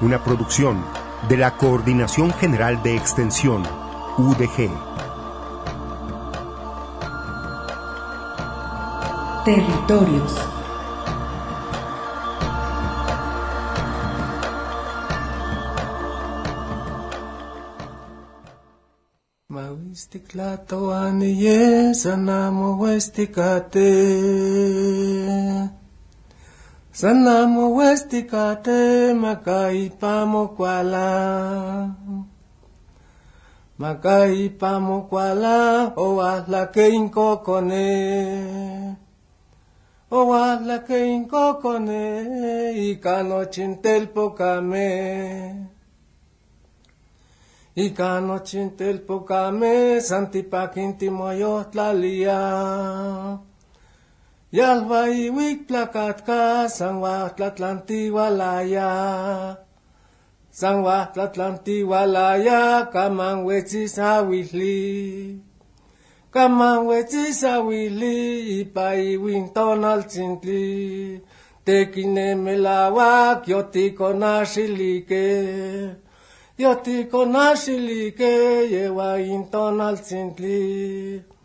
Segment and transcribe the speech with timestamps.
[0.00, 0.84] Una producción
[1.28, 3.64] de la Coordinación General de Extensión,
[4.16, 4.70] UDG.
[9.44, 10.48] Territorios.
[21.94, 23.88] Sanamo westikate
[26.98, 31.06] Sanamo westikate makaipamo kwala.
[33.78, 37.86] Makaipamo kwala o ahla que incocone
[40.10, 44.90] O ahla que incocone y cano chintel pokame
[47.76, 51.64] Ikano chintel pokame santipakinti moyo
[54.48, 58.88] Yalva i wik plakat ka sangwa tlatlanti walaya.
[60.50, 65.36] Sangwa tlatlanti walaya kamang weci sawili.
[66.32, 68.16] Kamang weci sawili
[68.64, 71.20] ipa i win tonal cintli.
[71.66, 75.28] Tekine melawak yotiko konashilike.
[76.56, 78.32] yotiko konashilike
[78.72, 81.37] yewa in tonal cintli.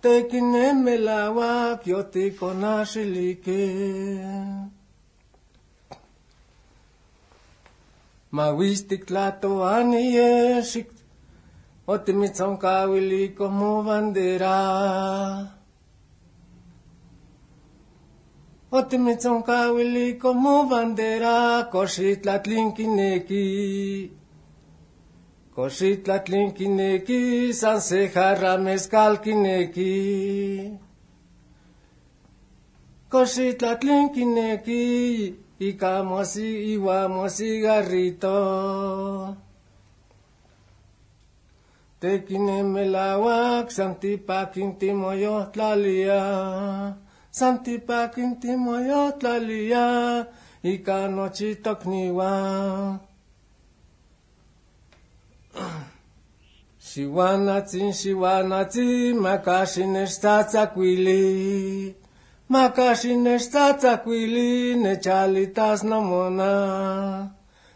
[0.00, 3.34] תקנה מלאווה kioti קונה שלי
[8.32, 10.88] Ma Mawistik lato anie shik
[11.86, 14.58] otimitsam kawili como bandera.
[18.70, 23.46] Otimitsam kawili como bandera koshit latlinkineki.
[25.58, 30.78] Κοσίτλατλινκινέκι, σαν σε χαράμε σκάλκινέκι.
[33.08, 39.36] Κοσίτλατλινκινέκι, η καμωσή, η βαμωσή γαρίτο.
[41.98, 46.98] Τέκινε με λαουά, σαν τη πάκιν τη μοιό τλαλία.
[47.30, 50.28] Σαν τη πάκιν τη μοιό τλαλία,
[50.60, 53.00] η κανοτσί το κνιουά.
[56.88, 61.94] Shiwanatin, Shiwanatin, Makashinestatakwili.
[62.48, 67.30] Makashinestatakwili, Nechalitas namona.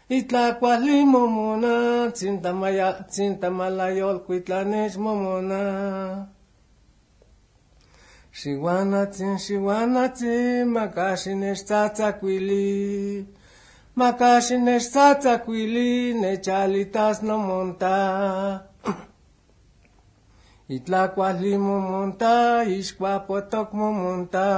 [0.09, 6.27] Itlakwali momona, Tzintamaya, Tzintamalayol, Kuitlanesh momona.
[8.31, 13.25] Shiwanatin, Shiwanatin, Makashinestatakwili.
[13.95, 18.65] Makashi sața cuili nechalitas no monta.
[20.67, 24.49] Itla cuali mu monta, isqua potoc mu monta.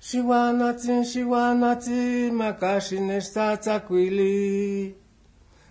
[0.00, 4.94] Shiwanatin, shiwanatin, makashi sața cuili.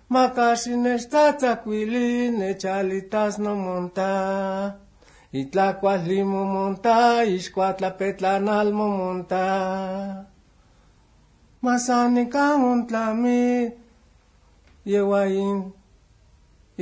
[0.08, 0.72] Makashi
[1.10, 4.78] sața cuili nechalitas no monta.
[5.32, 10.31] Itla cuali mu monta, isqua tla petlanal mu monta.
[11.62, 13.70] masani kangun tlami
[14.90, 15.70] yewain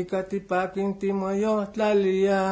[0.01, 2.43] ikatipakin timoyo tlalia.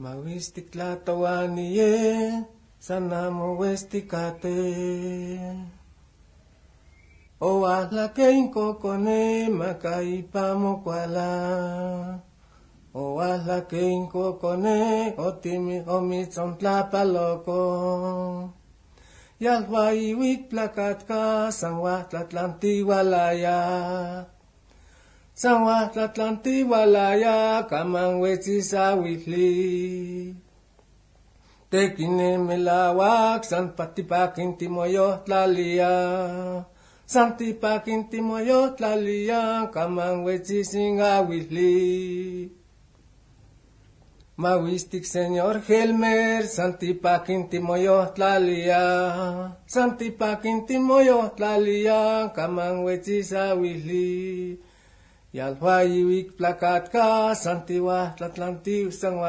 [0.00, 1.92] Mawistik tlatawani ye
[2.80, 4.58] sanamo westikate
[7.40, 9.20] o ahlakein kokone
[9.60, 11.30] makaipamokuala
[12.92, 13.78] O ala que
[14.42, 17.60] kone o timi o mitzon tlapaloko.
[19.38, 23.58] Yalwa iwik plakatka, sanwa tlatlantiwalaya.
[25.34, 30.34] walaya tlatlantiwalaya, kaman wetsisa witli.
[31.70, 35.94] Tekine melawak, san patipakin timoyo tlalia.
[37.06, 41.22] Santipakin timoyo tlalia, kaman wetsisinga.
[44.40, 52.32] Mawistik Señor Helmer, Santi Pakin Timoyo Tlalia, Santi Pakin Timoyo Tlalia,
[53.20, 54.56] Sawili,
[55.36, 59.20] Yalhuayiwik plakat ka, Santi Wah Tlatlanti, Sang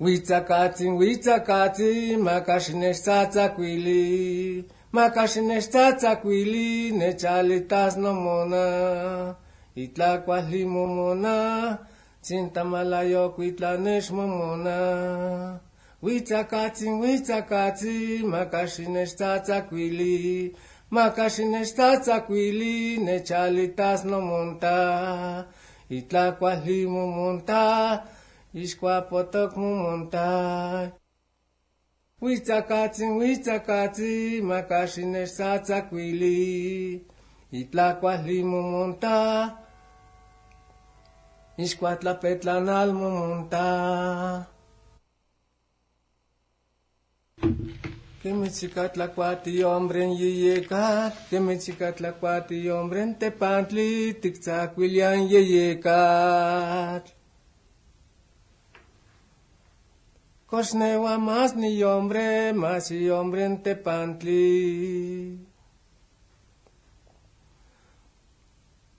[0.00, 9.34] Uitakati, uitakati, makashineshtatakwili, makashineshtatakwili, nechalitas nomona,
[9.76, 11.78] itlakwahli momona,
[12.22, 15.60] tzintamalayokuitlanesh momona.
[16.02, 20.56] Uitakati, uitakati, makashineshtatakwili,
[20.90, 25.44] makashineshtatakwili, nechalitas nomonta,
[25.90, 28.02] itlakwahli momonta,
[28.54, 30.26] ishkwapọtọkun mọta
[32.22, 36.36] witsakati witsakati makashine satsakwili
[37.60, 39.16] itlakwahli mọmọta
[41.64, 43.66] ishkwatlapetanal mọmọta.
[48.22, 50.84] Kemicicat la cuati ombren yeyeca,
[51.30, 57.04] Kemicicat la cuati ombren te pantli, Tic-tac, William yeyecat.
[60.50, 65.46] Cosnewa más ni hombre, más y hombre en Tepantli.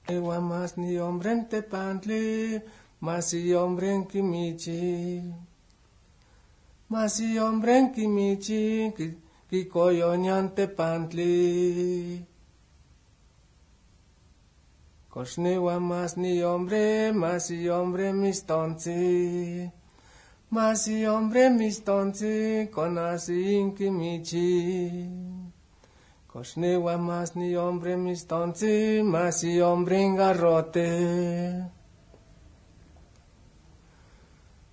[0.07, 2.61] Ewa más ni hombre en Tepantli,
[3.01, 5.23] más y hombre en Kimichi.
[6.87, 8.93] Más y hombre en Kimichi,
[9.49, 12.25] Kikoyonyan Tepantli.
[15.09, 19.80] Cosnewa más ni hombre, más y hombre mistonzi.
[20.51, 25.07] Masi hombre mistonzi, konasi inkimichi.
[26.27, 30.89] Koshnewa mas ni hombre mistonzi, masi hombre engarrote.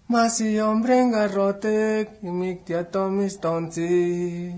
[0.08, 4.52] Masi hombre engarrote, kimiktiato mistonzi.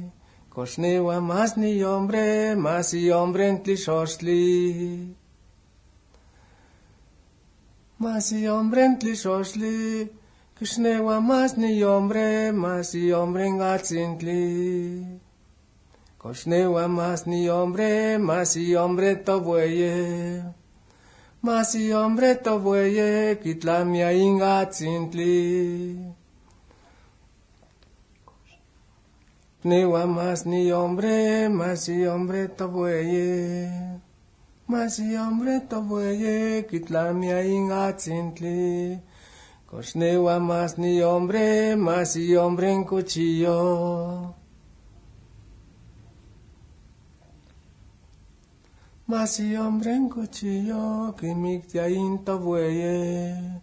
[0.48, 5.14] Koshnewa mas ni hombre, masi hombre entlishoshli.
[7.98, 10.19] Masi hombre entlishoshli.
[10.60, 15.20] Kishnewa más ni hombre, más y hombre en Gatzintli.
[16.18, 20.44] Koshnewa más ni hombre, más y hombre tobueye.
[21.40, 26.14] Más y hombre tobueye, kitlamia in Gatzintli.
[29.64, 33.98] Newa más ni hombre, más y hombre tobueye.
[34.66, 39.00] Más y hombre tobueye, kitlamia in Gatzintli.
[39.70, 44.34] Cosnewa más ni hombre, más y hombre en cuchillo.
[49.06, 53.60] Más y hombre en cuchillo, que mictia into bueye.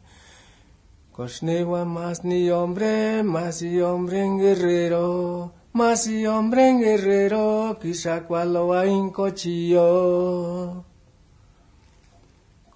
[1.12, 5.52] Cosnewa más ni hombre, más y hombre en guerrero.
[5.74, 10.87] Más y hombre en guerrero, quizá cualo en cuchillo.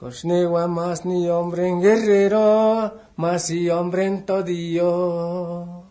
[0.02, 5.84] Cosnewa más ni hombre en guerrero, más y hombre en todillo.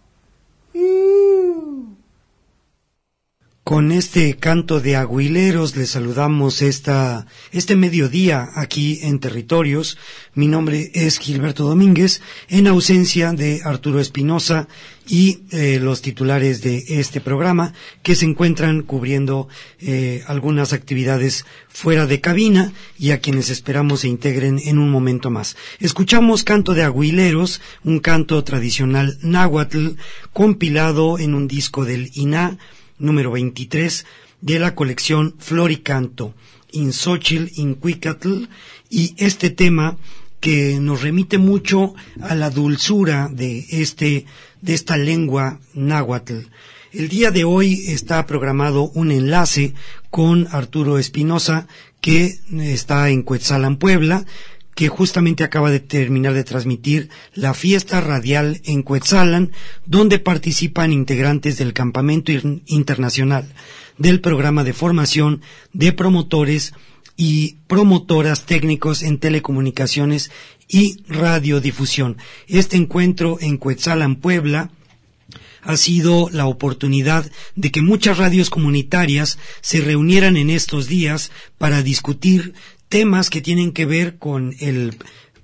[3.63, 9.99] Con este canto de aguileros les saludamos esta, este mediodía aquí en Territorios.
[10.35, 14.67] Mi nombre es Gilberto Domínguez, en ausencia de Arturo Espinosa
[15.07, 19.47] y eh, los titulares de este programa que se encuentran cubriendo
[19.79, 25.31] eh, algunas actividades fuera de cabina y a quienes esperamos se integren en un momento
[25.31, 25.57] más.
[25.81, 29.91] Escuchamos Canto de Aguileros, un canto tradicional náhuatl
[30.33, 32.59] compilado en un disco del INA
[33.01, 34.07] número 23
[34.41, 36.35] de la colección Floricanto,
[36.71, 38.45] Insochil Incuicatl,
[38.89, 39.97] y este tema
[40.39, 44.25] que nos remite mucho a la dulzura de este,
[44.63, 46.47] de esta lengua náhuatl.
[46.93, 49.75] El día de hoy está programado un enlace
[50.11, 51.69] con Arturo Espinosa,
[52.01, 54.25] que está en Cuetzalan, Puebla,
[54.81, 59.53] que justamente acaba de terminar de transmitir la fiesta radial en Cuetzalan,
[59.85, 62.33] donde participan integrantes del Campamento
[62.65, 63.47] Internacional
[63.99, 65.43] del Programa de Formación
[65.75, 66.73] de Promotores
[67.15, 70.31] y Promotoras Técnicos en Telecomunicaciones
[70.67, 72.17] y Radiodifusión.
[72.49, 74.71] Este encuentro en Cuetzalan, Puebla,
[75.61, 81.83] ha sido la oportunidad de que muchas radios comunitarias se reunieran en estos días para
[81.83, 82.55] discutir
[82.91, 84.97] temas que tienen que ver con el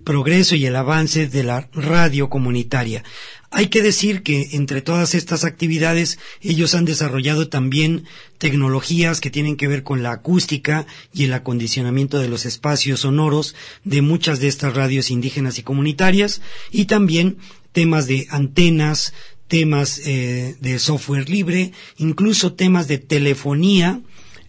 [0.05, 3.03] progreso y el avance de la radio comunitaria.
[3.51, 8.05] Hay que decir que entre todas estas actividades ellos han desarrollado también
[8.39, 13.55] tecnologías que tienen que ver con la acústica y el acondicionamiento de los espacios sonoros
[13.85, 17.39] de muchas de estas radios indígenas y comunitarias y también
[17.73, 19.15] temas de antenas,
[19.47, 24.01] temas eh, de software libre, incluso temas de telefonía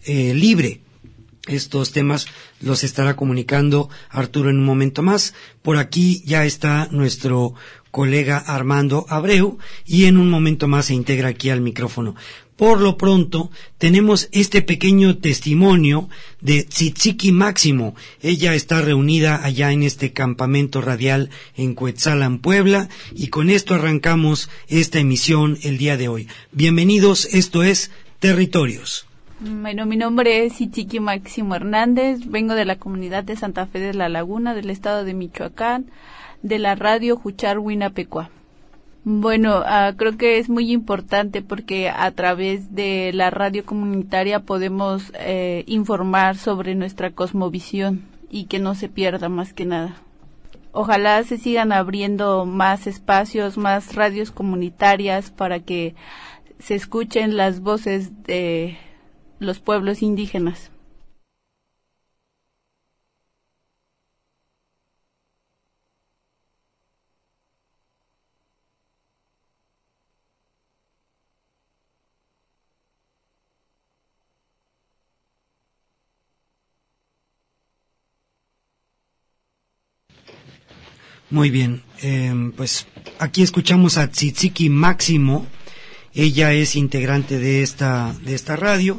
[0.04, 0.80] eh, libre.
[1.46, 2.26] Estos temas
[2.60, 5.34] los estará comunicando Arturo en un momento más.
[5.62, 7.54] Por aquí ya está nuestro
[7.90, 12.14] colega Armando Abreu y en un momento más se integra aquí al micrófono.
[12.56, 16.08] Por lo pronto, tenemos este pequeño testimonio
[16.40, 17.94] de Tzitziki Máximo.
[18.20, 24.50] Ella está reunida allá en este campamento radial en Cuetzalan, Puebla, y con esto arrancamos
[24.66, 26.28] esta emisión el día de hoy.
[26.50, 29.07] Bienvenidos, esto es Territorios.
[29.40, 33.94] Bueno, mi nombre es Tzitziki Máximo Hernández, vengo de la comunidad de Santa Fe de
[33.94, 35.92] la Laguna, del estado de Michoacán
[36.42, 38.30] de la radio Juchar Huinapecua.
[39.04, 45.12] Bueno, uh, creo que es muy importante porque a través de la radio comunitaria podemos
[45.20, 50.02] eh, informar sobre nuestra cosmovisión y que no se pierda más que nada.
[50.72, 55.94] Ojalá se sigan abriendo más espacios, más radios comunitarias para que
[56.58, 58.76] se escuchen las voces de
[59.38, 60.70] los pueblos indígenas.
[81.30, 82.86] Muy bien, eh, pues
[83.18, 85.46] aquí escuchamos a Tzitziki Máximo,
[86.14, 88.98] ella es integrante de esta, de esta radio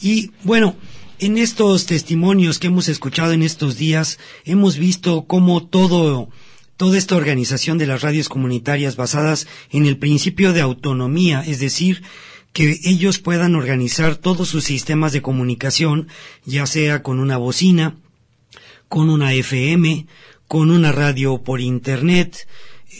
[0.00, 0.76] y bueno,
[1.18, 6.30] en estos testimonios que hemos escuchado en estos días hemos visto cómo todo,
[6.76, 12.02] toda esta organización de las radios comunitarias basadas en el principio de autonomía, es decir,
[12.52, 16.08] que ellos puedan organizar todos sus sistemas de comunicación,
[16.44, 17.96] ya sea con una bocina,
[18.88, 20.06] con una FM,
[20.48, 22.48] con una radio por Internet.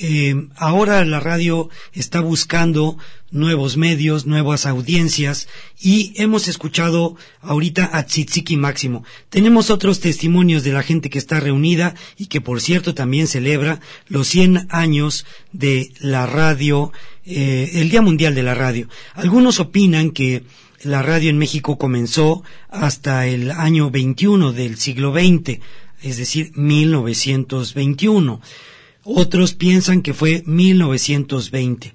[0.03, 2.97] Eh, ahora la radio está buscando
[3.31, 5.47] nuevos medios, nuevas audiencias
[5.79, 9.05] y hemos escuchado ahorita a Tzitziki Máximo.
[9.29, 13.81] Tenemos otros testimonios de la gente que está reunida y que por cierto también celebra
[14.09, 16.95] los 100 años de la radio,
[17.27, 18.89] eh, el Día Mundial de la Radio.
[19.13, 20.45] Algunos opinan que
[20.83, 25.61] la radio en México comenzó hasta el año 21 del siglo XX,
[26.03, 28.41] es decir, 1921.
[29.05, 31.95] Otros piensan que fue 1920.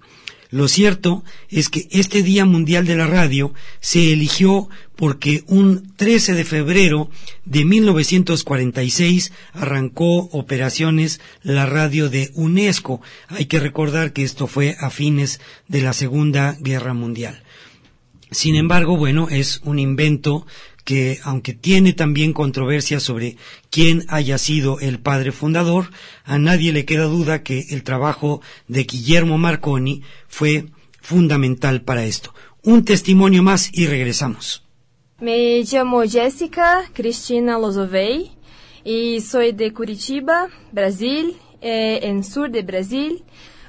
[0.51, 6.33] Lo cierto es que este Día Mundial de la Radio se eligió porque un 13
[6.33, 7.09] de febrero
[7.43, 13.01] de 1946 arrancó operaciones la radio de UNESCO.
[13.27, 17.43] Hay que recordar que esto fue a fines de la Segunda Guerra Mundial.
[18.31, 20.45] Sin embargo, bueno, es un invento
[20.85, 23.35] que, aunque tiene también controversia sobre
[23.69, 25.89] quién haya sido el padre fundador,
[26.23, 30.67] a nadie le queda duda que el trabajo de Guillermo Marconi fue
[31.01, 32.33] fundamental para esto.
[32.63, 34.63] Un testimonio más y regresamos.
[35.19, 38.31] Me llamo Jessica Cristina Lozovey
[38.83, 43.23] y soy de Curitiba, Brasil, eh, en sur de Brasil.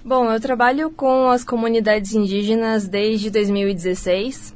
[0.04, 4.55] Bom, eu trabalho com as comunidades indígenas desde 2016.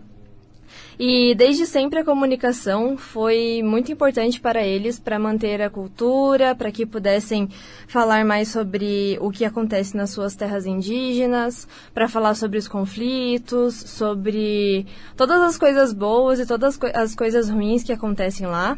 [1.03, 6.71] E desde sempre a comunicação foi muito importante para eles para manter a cultura, para
[6.71, 7.49] que pudessem
[7.89, 13.77] falar mais sobre o que acontece nas suas terras indígenas, para falar sobre os conflitos,
[13.77, 14.85] sobre
[15.17, 18.77] todas as coisas boas e todas as coisas ruins que acontecem lá.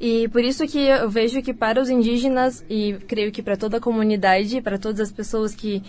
[0.00, 3.78] E por isso que eu vejo que para os indígenas e creio que para toda
[3.78, 5.82] a comunidade, para todas as pessoas que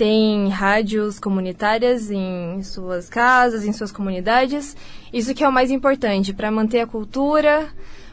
[0.00, 4.74] tem rádios comunitárias em suas casas, em suas comunidades.
[5.12, 7.68] Isso que é o mais importante para manter a cultura,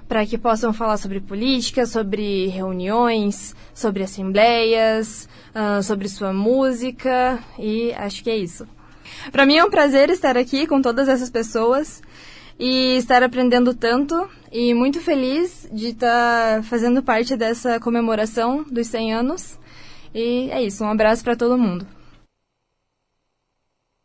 [0.05, 7.93] para que possam falar sobre política, sobre reuniões, sobre assembleias, uh, sobre sua música e
[7.93, 8.67] acho que é isso.
[9.31, 12.03] Para mim é um prazer estar aqui com todas essas pessoas
[12.59, 19.13] e estar aprendendo tanto e muito feliz de estar fazendo parte dessa comemoração dos 100
[19.13, 19.57] anos
[20.19, 21.85] Es eso, un abrazo para todo mundo.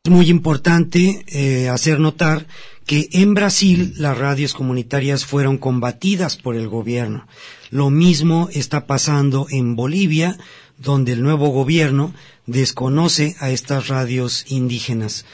[0.04, 2.47] Es muy importante eh, hacer notar
[2.85, 7.26] que en Brasil las radios comunitarias fueron combatidas por el gobierno.
[7.71, 10.37] Lo mismo está pasando en Bolivia,
[10.76, 12.12] donde el nuevo gobierno
[12.45, 15.25] desconoce a estas radios indígenas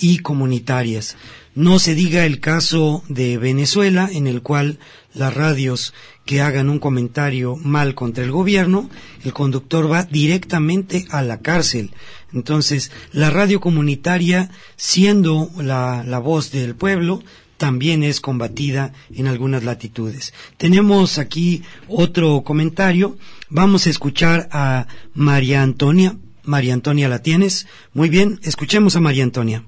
[0.00, 1.16] y comunitarias.
[1.56, 4.78] No se diga el caso de Venezuela, en el cual
[5.14, 5.94] las radios
[6.26, 8.90] que hagan un comentario mal contra el gobierno,
[9.24, 11.92] el conductor va directamente a la cárcel.
[12.34, 17.22] Entonces, la radio comunitaria, siendo la, la voz del pueblo,
[17.56, 20.34] también es combatida en algunas latitudes.
[20.58, 23.16] Tenemos aquí otro comentario.
[23.48, 26.18] Vamos a escuchar a María Antonia.
[26.42, 27.66] María Antonia, ¿la tienes?
[27.94, 29.64] Muy bien, escuchemos a María Antonia.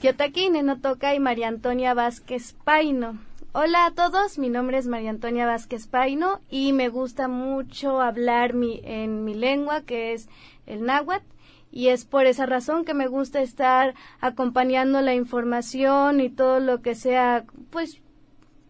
[0.00, 3.18] Kiotaquine no toca y María Antonia Vázquez Paino.
[3.50, 8.54] Hola a todos, mi nombre es María Antonia Vázquez Paino y me gusta mucho hablar
[8.54, 10.28] mi, en mi lengua que es
[10.66, 11.26] el náhuatl
[11.72, 16.80] y es por esa razón que me gusta estar acompañando la información y todo lo
[16.80, 18.00] que sea pues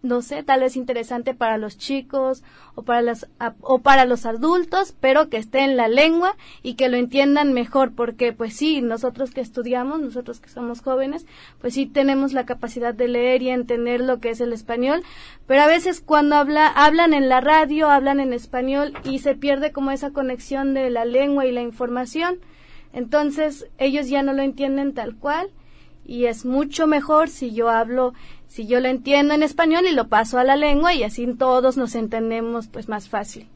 [0.02, 3.26] no sé, tal vez interesante para los chicos o para los,
[3.60, 7.92] o para los adultos, pero que esté en la lengua y que lo entiendan mejor,
[7.92, 11.26] porque pues sí, nosotros que estudiamos, nosotros que somos jóvenes,
[11.60, 15.02] pues sí tenemos la capacidad de leer y entender lo que es el español,
[15.46, 19.72] pero a veces cuando habla, hablan en la radio, hablan en español y se pierde
[19.72, 22.38] como esa conexión de la lengua y la información,
[22.92, 25.50] entonces ellos ya no lo entienden tal cual
[26.08, 28.14] y es mucho mejor si yo hablo
[28.48, 31.76] si yo lo entiendo en español y lo paso a la lengua y así todos
[31.76, 33.46] nos entendemos pues más fácil.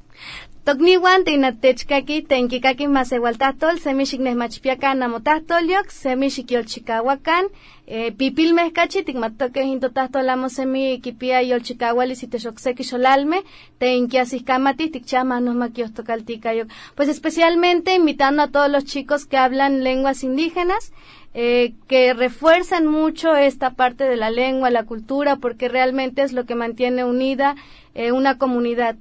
[0.65, 7.49] Tokniwan tinatechkaki tenkikaki masewaltahtol semi xiknehmachpiakan namotahtolyoc semi xikyolchikahuakan
[7.87, 13.43] eh, pipilmehkachi tikmatoke hintotahtolamo semi kipia yolchikawali sitexokseki xolalme
[13.81, 20.93] teinkiasihkamati tikchamanosmakiostokaltikayoc pues especialmente invitando a todos los chicos que hablan lenguas indígenas
[21.35, 26.45] eh, que refuerzan mucho esta parte de la lengua, la cultura, porque realmente es lo
[26.45, 27.57] que mantiene unida
[27.95, 28.97] eh, una comunidad.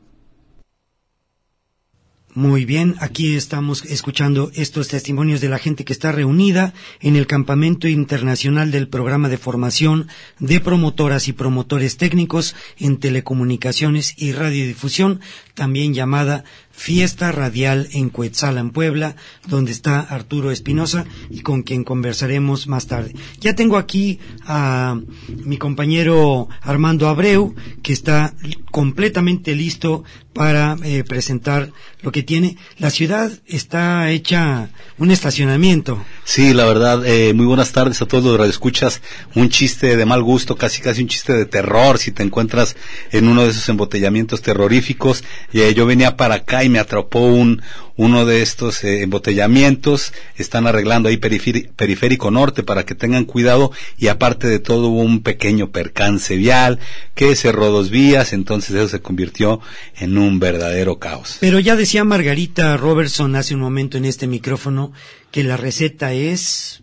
[2.34, 7.28] Muy bien, aquí estamos escuchando estos testimonios de la gente que está reunida en el
[7.28, 10.08] Campamento Internacional del Programa de Formación
[10.40, 15.20] de Promotoras y Promotores Técnicos en Telecomunicaciones y Radiodifusión,
[15.56, 16.46] también llamada
[16.82, 19.15] Fiesta Radial en Cuetzala, en Puebla,
[19.48, 23.13] donde está Arturo Espinosa y con quien conversaremos más tarde.
[23.39, 24.17] Ya tengo aquí
[24.48, 25.00] a
[25.46, 28.34] mi compañero Armando Abreu, que está
[28.72, 32.58] completamente listo para eh, presentar lo que tiene.
[32.78, 36.04] La ciudad está hecha un estacionamiento.
[36.24, 39.02] Sí, la verdad, eh, muy buenas tardes a todos los radioescuchas.
[39.36, 42.76] Un chiste de mal gusto, casi casi un chiste de terror si te encuentras
[43.12, 45.24] en uno de esos embotellamientos terroríficos.
[45.54, 47.62] Eh, yo venía para acá y me atrapó un,
[47.95, 50.13] uno de estos eh, embotellamientos.
[50.36, 55.21] Están arreglando ahí periférico norte para que tengan cuidado y aparte de todo hubo un
[55.21, 56.79] pequeño percance vial
[57.13, 59.62] que cerró dos vías, entonces eso se convirtió
[59.97, 61.38] en un verdadero caos.
[61.39, 64.93] Pero ya decía Margarita Robertson hace un momento en este micrófono
[65.29, 66.81] que la receta es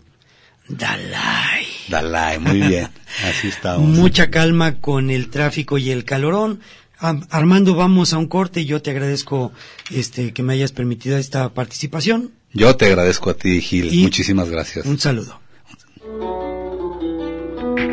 [0.69, 1.67] Dalai.
[1.89, 2.89] Dalai, muy bien.
[3.25, 3.89] Así estamos.
[3.89, 6.61] Mucha calma con el tráfico y el calorón.
[7.01, 9.53] Armando, vamos a un corte y yo te agradezco
[9.91, 12.33] este que me hayas permitido esta participación.
[12.53, 14.03] Yo te agradezco a ti, Gil.
[14.03, 14.85] Muchísimas gracias.
[14.87, 15.39] Un saludo.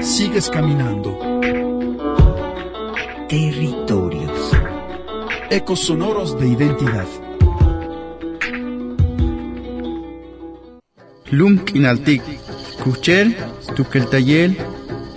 [0.02, 1.20] Sigues caminando.
[3.30, 4.52] Territorios.
[5.52, 7.08] Ecos sonoros de identidad.
[11.30, 12.24] Lum kinaltik.
[12.84, 13.36] Kuchel,
[13.76, 14.58] tukeltayel,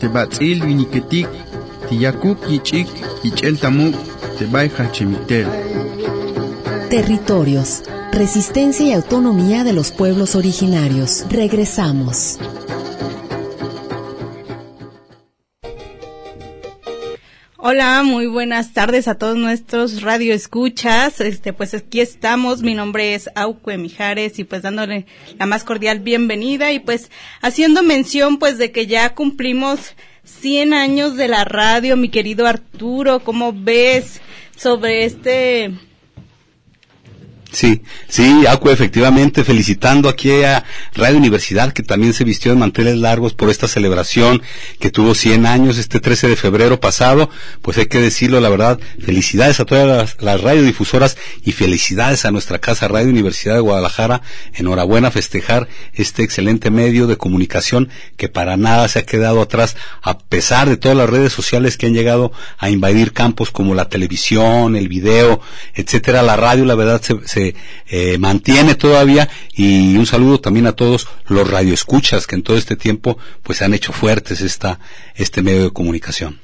[0.01, 1.29] tebatzil viniketik,
[1.89, 2.89] tiyakuk yichik,
[3.25, 3.95] yichel tamuk,
[4.39, 5.47] tebay hachimitel.
[6.91, 7.83] Territorios.
[8.13, 11.25] Resistencia y autonomía de los pueblos originarios.
[11.31, 12.39] Regresamos.
[17.57, 21.21] Hola, muy buenas tardes a todos nuestros radioescuchas.
[21.21, 22.63] Este, pues aquí estamos.
[22.63, 25.07] Mi nombre es Auque Mijares y pues dándole
[25.39, 27.11] la más cordial bienvenida y pues
[27.43, 29.95] haciendo mención pues de que ya cumplimos
[30.29, 33.21] 100 años de la radio, mi querido Arturo.
[33.21, 34.21] ¿Cómo ves
[34.57, 35.73] sobre este
[37.51, 42.97] Sí, sí, Acu, efectivamente, felicitando aquí a Radio Universidad, que también se vistió de manteles
[42.99, 44.43] largos por esta celebración
[44.79, 47.31] que tuvo 100 años este 13 de febrero pasado.
[47.63, 52.59] Pues hay que decirlo, la verdad, felicidades a todas las, radiodifusoras y felicidades a nuestra
[52.59, 54.21] casa Radio Universidad de Guadalajara.
[54.53, 60.19] Enhorabuena festejar este excelente medio de comunicación que para nada se ha quedado atrás, a
[60.19, 64.77] pesar de todas las redes sociales que han llegado a invadir campos como la televisión,
[64.77, 65.41] el video,
[65.75, 66.23] etcétera.
[66.23, 67.38] La radio, la verdad, se
[67.87, 72.77] eh, mantiene todavía y un saludo también a todos los radioescuchas que en todo este
[72.77, 74.79] tiempo pues han hecho fuertes esta
[75.15, 76.41] este medio de comunicación.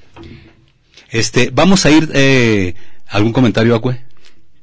[1.10, 2.74] Este, vamos a ir eh,
[3.08, 4.00] algún comentario, Acue.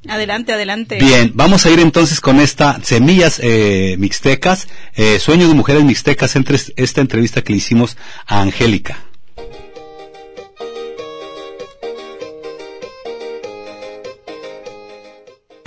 [0.08, 0.98] Adelante, adelante.
[1.00, 6.36] Bien, vamos a ir entonces con esta Semillas eh, Mixtecas, eh, Sueños de Mujeres Mixtecas,
[6.36, 8.98] entre esta entrevista que le hicimos a Angélica.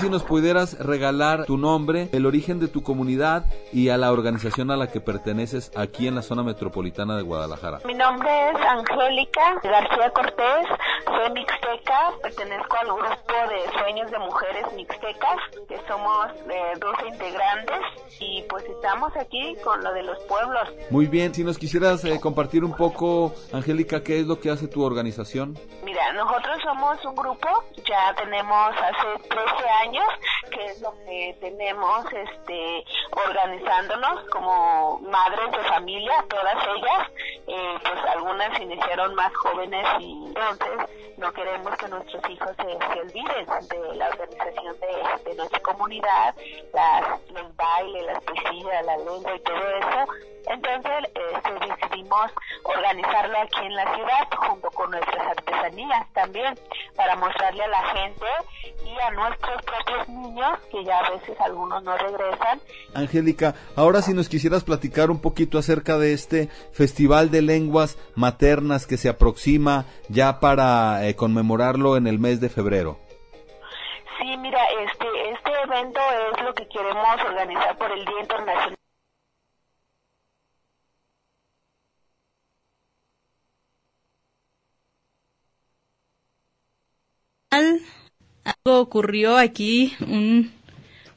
[0.05, 4.71] Si nos pudieras regalar tu nombre, el origen de tu comunidad y a la organización
[4.71, 7.81] a la que perteneces aquí en la zona metropolitana de Guadalajara.
[7.87, 10.67] Mi nombre es Angélica García Cortés,
[11.07, 15.39] soy mixteca, pertenezco al grupo de Sueños de Mujeres Mixtecas,
[15.69, 17.81] que somos eh, 12 integrantes
[18.21, 20.69] y pues estamos aquí con lo de los pueblos.
[20.91, 24.69] Muy bien, si nos quisieras eh, compartir un poco, Angélica, ¿qué es lo que hace
[24.69, 25.59] tu organización?
[25.83, 27.49] Mira, nosotros somos un grupo,
[27.89, 29.94] ya tenemos hace 13 años
[30.51, 37.09] que es lo que tenemos este organizándonos como madres de familia, todas ellas,
[37.47, 43.47] eh, pues algunas iniciaron más jóvenes y entonces no queremos que nuestros hijos se, olviden
[43.69, 44.77] de la organización
[45.25, 46.35] de, nuestra comunidad,
[46.73, 50.13] las, los bailes, las poesías, la lengua y todo eso.
[50.47, 52.31] Entonces este, decidimos
[52.63, 56.59] organizarlo aquí en la ciudad junto con nuestras artesanías también
[56.97, 58.27] para mostrarle a la gente
[58.85, 62.61] y a nuestros propios niños que ya a veces algunos no regresan.
[62.95, 68.87] Angélica, ahora si nos quisieras platicar un poquito acerca de este Festival de Lenguas Maternas
[68.87, 72.99] que se aproxima ya para eh, conmemorarlo en el mes de febrero.
[74.19, 76.01] Sí, mira, este, este evento
[76.33, 78.75] es lo que queremos organizar por el Día Internacional.
[88.45, 90.53] Algo ocurrió aquí, un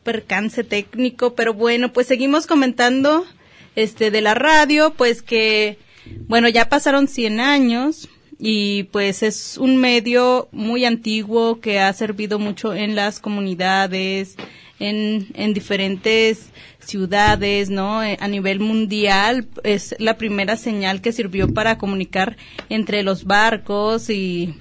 [0.03, 3.25] percance técnico, pero bueno, pues seguimos comentando
[3.75, 5.77] este de la radio, pues que
[6.27, 8.09] bueno, ya pasaron 100 años
[8.39, 14.35] y pues es un medio muy antiguo que ha servido mucho en las comunidades,
[14.79, 18.03] en, en diferentes ciudades, ¿no?
[18.03, 22.37] Eh, a nivel mundial es la primera señal que sirvió para comunicar
[22.69, 24.55] entre los barcos y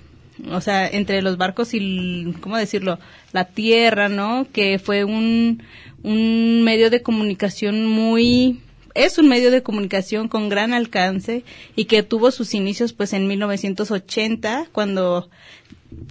[0.50, 2.98] o sea, entre los barcos y, ¿cómo decirlo?,
[3.32, 4.46] la tierra, ¿no?
[4.52, 5.62] Que fue un,
[6.02, 8.60] un medio de comunicación muy,
[8.94, 11.44] es un medio de comunicación con gran alcance
[11.74, 15.28] y que tuvo sus inicios pues en 1980 cuando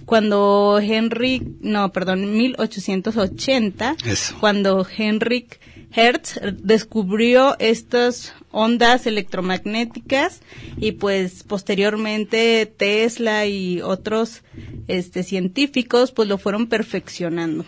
[0.04, 3.96] cuando Henry no perdón 1880
[4.40, 5.60] cuando Henrik
[5.92, 10.40] Hertz descubrió estas ondas electromagnéticas
[10.78, 14.42] y pues posteriormente Tesla y otros
[14.88, 17.66] este científicos pues lo fueron perfeccionando.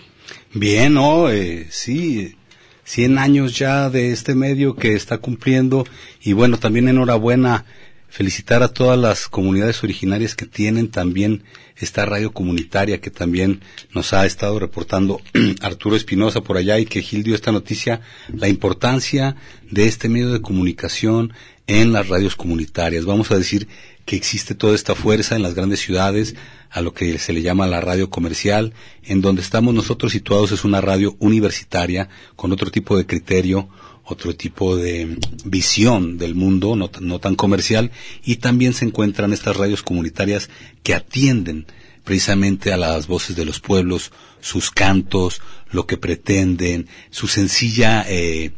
[0.55, 1.31] Bien, ¿no?
[1.31, 2.37] Eh, sí,
[2.85, 5.87] 100 años ya de este medio que está cumpliendo
[6.23, 7.67] y bueno, también enhorabuena
[8.09, 11.45] felicitar a todas las comunidades originarias que tienen también
[11.77, 13.61] esta radio comunitaria que también
[13.93, 15.21] nos ha estado reportando
[15.61, 18.01] Arturo Espinosa por allá y que Gil dio esta noticia,
[18.33, 19.37] la importancia
[19.71, 21.33] de este medio de comunicación
[21.67, 23.05] en las radios comunitarias.
[23.05, 23.69] Vamos a decir
[24.07, 26.35] que existe toda esta fuerza en las grandes ciudades,
[26.71, 28.73] a lo que se le llama la radio comercial,
[29.05, 33.69] en donde estamos nosotros situados es una radio universitaria con otro tipo de criterio,
[34.09, 37.91] otro tipo de visión del mundo, no, no, tan comercial,
[38.25, 40.49] y también se encuentran estas radios comunitarias
[40.83, 41.67] que atienden
[42.05, 48.53] precisamente a las voces de los pueblos, sus cantos, lo que pretenden, su sencilla eh,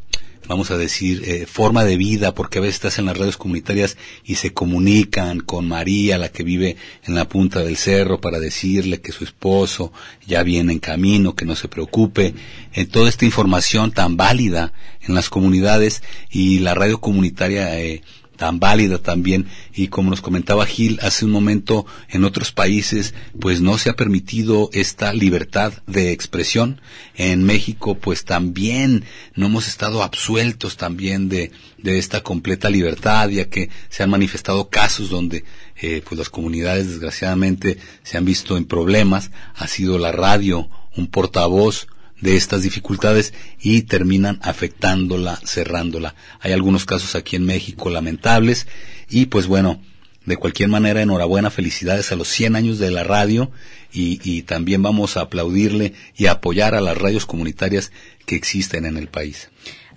[0.50, 3.96] vamos a decir, eh, forma de vida, porque a veces estás en las radios comunitarias
[4.24, 9.00] y se comunican con María, la que vive en la punta del cerro, para decirle
[9.00, 9.92] que su esposo
[10.26, 12.34] ya viene en camino, que no se preocupe.
[12.72, 18.02] En toda esta información tan válida en las comunidades y la radio comunitaria eh,
[18.40, 19.48] tan válida también.
[19.74, 23.96] Y como nos comentaba Gil hace un momento en otros países pues no se ha
[23.96, 26.80] permitido esta libertad de expresión.
[27.14, 33.44] En México pues también no hemos estado absueltos también de, de esta completa libertad ya
[33.50, 35.44] que se han manifestado casos donde
[35.76, 39.32] eh, pues las comunidades desgraciadamente se han visto en problemas.
[39.54, 41.88] Ha sido la radio un portavoz
[42.20, 46.14] de estas dificultades y terminan afectándola, cerrándola.
[46.40, 48.66] Hay algunos casos aquí en México lamentables
[49.08, 49.80] y pues bueno,
[50.26, 53.50] de cualquier manera enhorabuena, felicidades a los 100 años de la radio
[53.92, 57.90] y, y también vamos a aplaudirle y apoyar a las radios comunitarias
[58.26, 59.48] que existen en el país.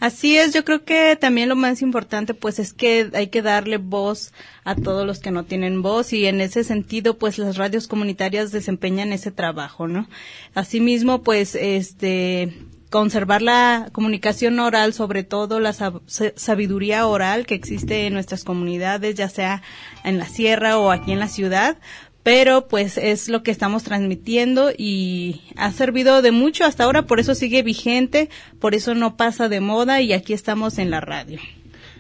[0.04, 3.78] Así es, yo creo que también lo más importante pues es que hay que darle
[3.78, 4.34] voz
[4.66, 8.52] a todos los que no tienen voz y en ese sentido pues las radios comunitarias
[8.52, 10.10] desempeñan ese trabajo, ¿no?
[10.56, 12.54] Asimismo pues este
[12.90, 19.30] conservar la comunicación oral, sobre todo la sabiduría oral que existe en nuestras comunidades, ya
[19.30, 19.64] sea
[20.04, 21.78] en la sierra o aquí en la ciudad,
[22.24, 27.20] pero pues es lo que estamos transmitiendo y ha servido de mucho hasta ahora, por
[27.20, 31.40] eso sigue vigente, por eso no pasa de moda y aquí estamos en la radio.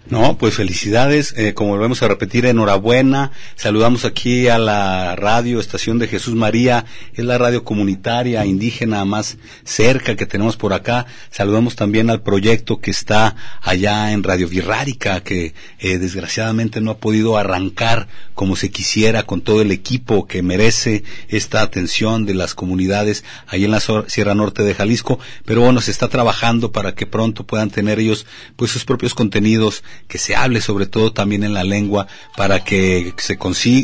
[0.09, 3.31] No, pues felicidades, eh, como volvemos a repetir, enhorabuena.
[3.55, 9.37] Saludamos aquí a la radio Estación de Jesús María, es la radio comunitaria indígena más
[9.63, 11.05] cerca que tenemos por acá.
[11.31, 16.97] Saludamos también al proyecto que está allá en Radio Virrárica, que eh, desgraciadamente no ha
[16.97, 22.55] podido arrancar como se quisiera con todo el equipo que merece esta atención de las
[22.55, 27.05] comunidades ahí en la Sierra Norte de Jalisco, pero bueno, se está trabajando para que
[27.05, 28.25] pronto puedan tener ellos
[28.57, 33.13] pues sus propios contenidos que se hable sobre todo también en la lengua para que
[33.17, 33.37] se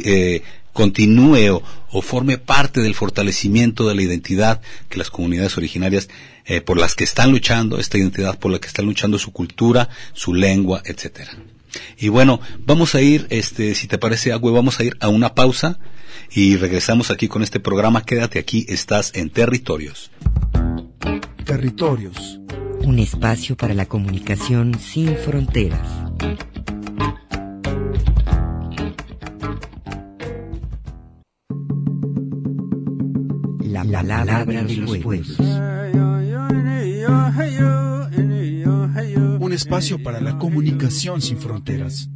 [0.06, 0.44] eh,
[0.74, 6.08] continúe o, forme parte del fortalecimiento de la identidad que las comunidades originarias
[6.46, 9.90] eh, por las que están luchando, esta identidad por la que están luchando su cultura,
[10.14, 11.32] su lengua, etcétera.
[11.98, 15.36] Y bueno, vamos a ir, este, si te parece, Agüe, vamos a ir a una
[15.36, 15.80] pausa
[16.32, 18.04] y regresamos aquí con este programa.
[18.04, 20.12] Quédate aquí, estás en Territorios.
[21.46, 22.40] Territorios
[22.84, 25.88] un espacio para la comunicación sin fronteras.
[33.64, 35.40] La palabra de los pueblos.
[39.40, 42.10] Un espacio para la comunicación sin fronteras.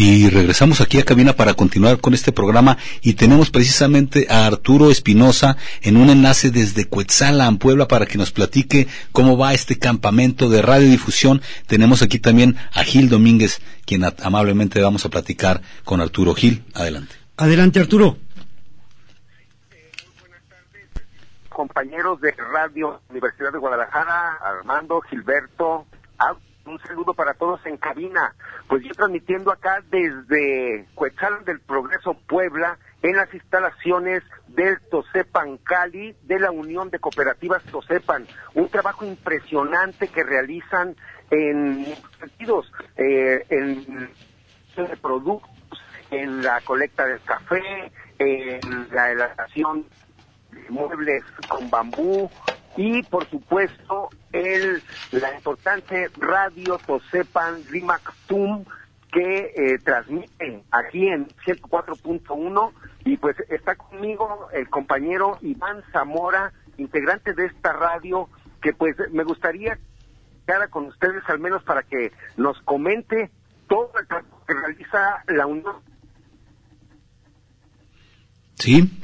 [0.00, 4.92] Y regresamos aquí a cabina para continuar con este programa y tenemos precisamente a Arturo
[4.92, 10.48] Espinosa en un enlace desde Cuetzalan, Puebla, para que nos platique cómo va este campamento
[10.48, 11.42] de radiodifusión.
[11.66, 16.32] Tenemos aquí también a Gil Domínguez, quien amablemente vamos a platicar con Arturo.
[16.32, 17.16] Gil, adelante.
[17.36, 18.18] Adelante, Arturo.
[21.48, 25.86] Compañeros de Radio Universidad de Guadalajara, Armando, Gilberto,
[26.68, 28.34] un saludo para todos en cabina.
[28.68, 36.16] Pues yo transmitiendo acá desde Cuetzalan del Progreso, Puebla, en las instalaciones del Tosepan Cali,
[36.24, 38.26] de la Unión de Cooperativas Tosepan.
[38.54, 40.96] Un trabajo impresionante que realizan
[41.30, 41.86] en
[42.18, 44.10] sentidos, eh, en
[44.76, 45.50] de productos,
[46.10, 49.86] en la colecta del café, en la elaboración
[50.52, 52.30] de muebles con bambú,
[52.76, 57.62] y por supuesto el la importante radio Tosepan
[58.26, 58.64] Tum
[59.12, 62.72] que eh, transmite aquí en 104.1
[63.04, 68.28] y pues está conmigo el compañero Iván Zamora, integrante de esta radio,
[68.60, 69.78] que pues me gustaría
[70.46, 73.30] quedar con ustedes al menos para que nos comente
[73.66, 75.76] todo el trabajo que realiza la Unión.
[78.54, 79.00] Sí.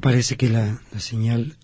[0.00, 1.56] Parece que la señal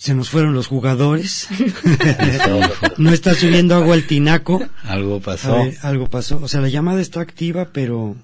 [0.00, 1.46] se nos fueron los jugadores.
[2.96, 4.66] no está subiendo agua al tinaco.
[4.84, 5.62] Algo pasó.
[5.82, 6.40] algo pasó.
[6.42, 8.16] O sea, la llamada está activa, pero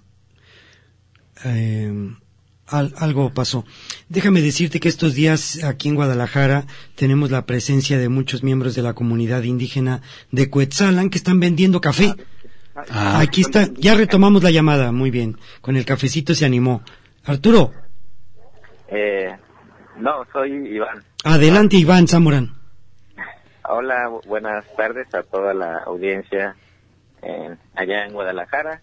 [1.44, 1.92] eh,
[2.66, 3.66] algo pasó.
[4.08, 8.80] Déjame decirte que estos días aquí en Guadalajara tenemos la presencia de muchos miembros de
[8.80, 10.00] la comunidad indígena
[10.32, 12.14] de Cuetzalan que están vendiendo café.
[12.88, 13.20] Ah.
[13.20, 15.36] Aquí está, ya retomamos la llamada, muy bien.
[15.60, 16.82] Con el cafecito se animó.
[17.22, 17.74] Arturo.
[18.88, 19.36] Eh,
[19.98, 21.02] no, soy Iván.
[21.24, 22.50] Adelante, Iván Zamorán.
[23.68, 26.56] Hola, buenas tardes a toda la audiencia
[27.74, 28.82] allá en Guadalajara.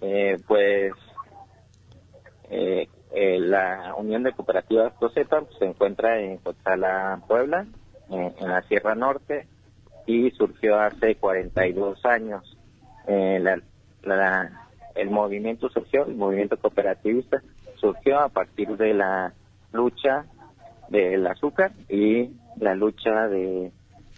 [0.00, 0.92] Eh, pues
[2.50, 7.66] eh, eh, la Unión de Cooperativas COSEPA pues, se encuentra en Cotala, Puebla,
[8.10, 9.46] en la Sierra Norte,
[10.06, 12.56] y surgió hace 42 años.
[13.06, 13.60] La,
[14.02, 17.42] la, el movimiento surgió, el movimiento cooperativista,
[17.76, 19.32] surgió a partir de la
[19.72, 20.26] lucha
[20.88, 23.72] del azúcar y la lucha de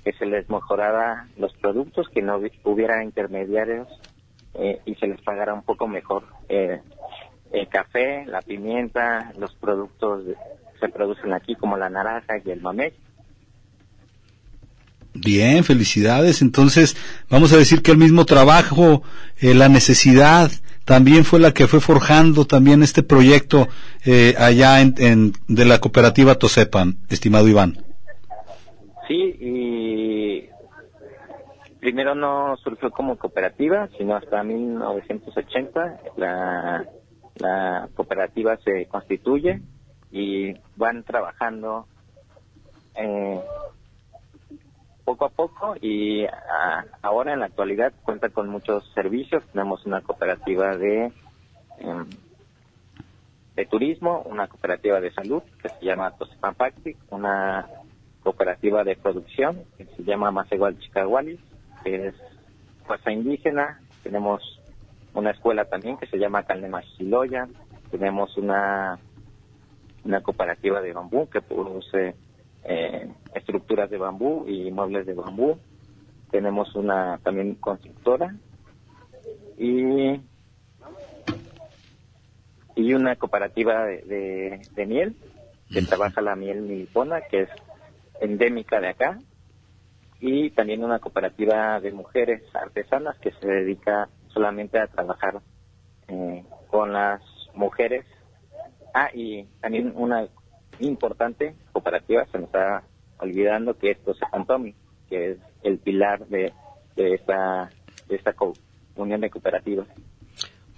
[0.05, 3.89] que se les mejorara los productos, que no hubiera intermediarios
[4.55, 6.81] eh, y se les pagara un poco mejor eh,
[7.53, 10.35] el café, la pimienta, los productos que
[10.81, 12.93] se producen aquí como la naranja y el mamey.
[15.15, 16.43] Bien, felicidades.
[16.43, 16.97] Entonces,
[17.29, 19.03] vamos a decir que el mismo trabajo,
[19.39, 20.51] eh, la necesidad,
[20.89, 23.69] también fue la que fue forjando también este proyecto
[24.07, 27.77] eh, allá en, de la cooperativa Tosepan, estimado Iván.
[29.07, 30.49] Sí, y
[31.79, 36.87] primero no surgió como cooperativa, sino hasta 1980 la,
[37.37, 39.61] la cooperativa se constituye
[40.11, 41.87] y van trabajando
[42.95, 43.41] eh,
[45.09, 46.27] poco a poco y
[47.01, 49.43] ahora en la actualidad cuenta con muchos servicios.
[49.53, 51.11] Tenemos una cooperativa de,
[51.79, 52.07] em,
[53.57, 57.67] de turismo, una cooperativa de salud que se llama Tosepampactic, una
[58.23, 61.41] cooperativa de producción que se llama Masegual Chicagualis,
[61.83, 62.15] que es
[62.87, 64.61] fuerza indígena, tenemos
[65.15, 67.49] una escuela también que se llama Calnemachiloya,
[67.91, 68.99] tenemos una,
[70.05, 72.15] una cooperativa de bambú que produce
[72.69, 75.59] eh, estructuras de bambú y muebles de bambú,
[76.31, 78.35] tenemos una también constructora
[79.57, 80.21] y
[82.77, 85.17] y una cooperativa de, de, de miel
[85.73, 87.49] que trabaja la miel milipona que es
[88.21, 89.19] endémica de acá.
[90.21, 95.41] Y también una cooperativa de mujeres artesanas que se dedica solamente a trabajar
[96.09, 97.23] eh, con las
[97.55, 98.05] mujeres.
[98.95, 100.27] Ah, y también una
[100.81, 102.83] importante cooperativa, se nos está
[103.19, 104.75] olvidando, que es José Antomi,
[105.09, 106.53] que es el pilar de,
[106.97, 107.71] de esta,
[108.09, 108.35] de esta
[108.97, 109.87] unión de cooperativas.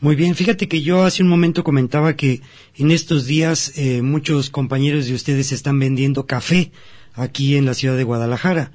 [0.01, 2.41] Muy bien, fíjate que yo hace un momento comentaba que
[2.79, 6.71] en estos días eh, muchos compañeros de ustedes están vendiendo café
[7.15, 8.71] aquí en la ciudad de Guadalajara.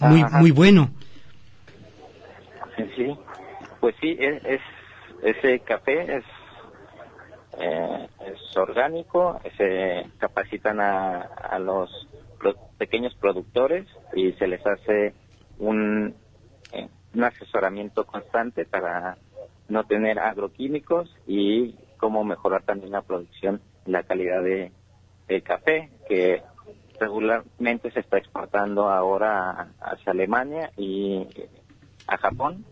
[0.00, 0.38] Muy, Ajá.
[0.38, 0.90] muy bueno.
[2.96, 3.06] Sí,
[3.80, 4.60] pues sí, es, es-
[5.22, 6.24] ese café es,
[7.58, 11.90] eh, es orgánico, se capacitan a, a los
[12.78, 15.14] pequeños productores y se les hace
[15.58, 16.14] un,
[16.72, 19.16] eh, un asesoramiento constante para
[19.68, 24.72] no tener agroquímicos y cómo mejorar también la producción y la calidad de,
[25.28, 26.42] del café, que
[27.00, 31.26] regularmente se está exportando ahora hacia Alemania y
[32.06, 32.64] a Japón.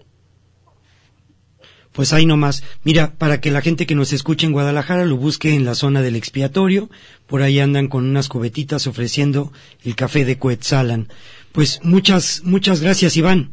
[1.95, 2.65] Pues ahí nomás.
[2.85, 6.03] Mira, para que la gente que nos escuche en Guadalajara lo busque en la zona
[6.03, 6.89] del expiatorio,
[7.29, 9.53] por ahí andan con unas cubetitas ofreciendo
[9.85, 11.07] el café de Coetzalan.
[11.53, 13.53] Pues muchas, muchas gracias, Iván.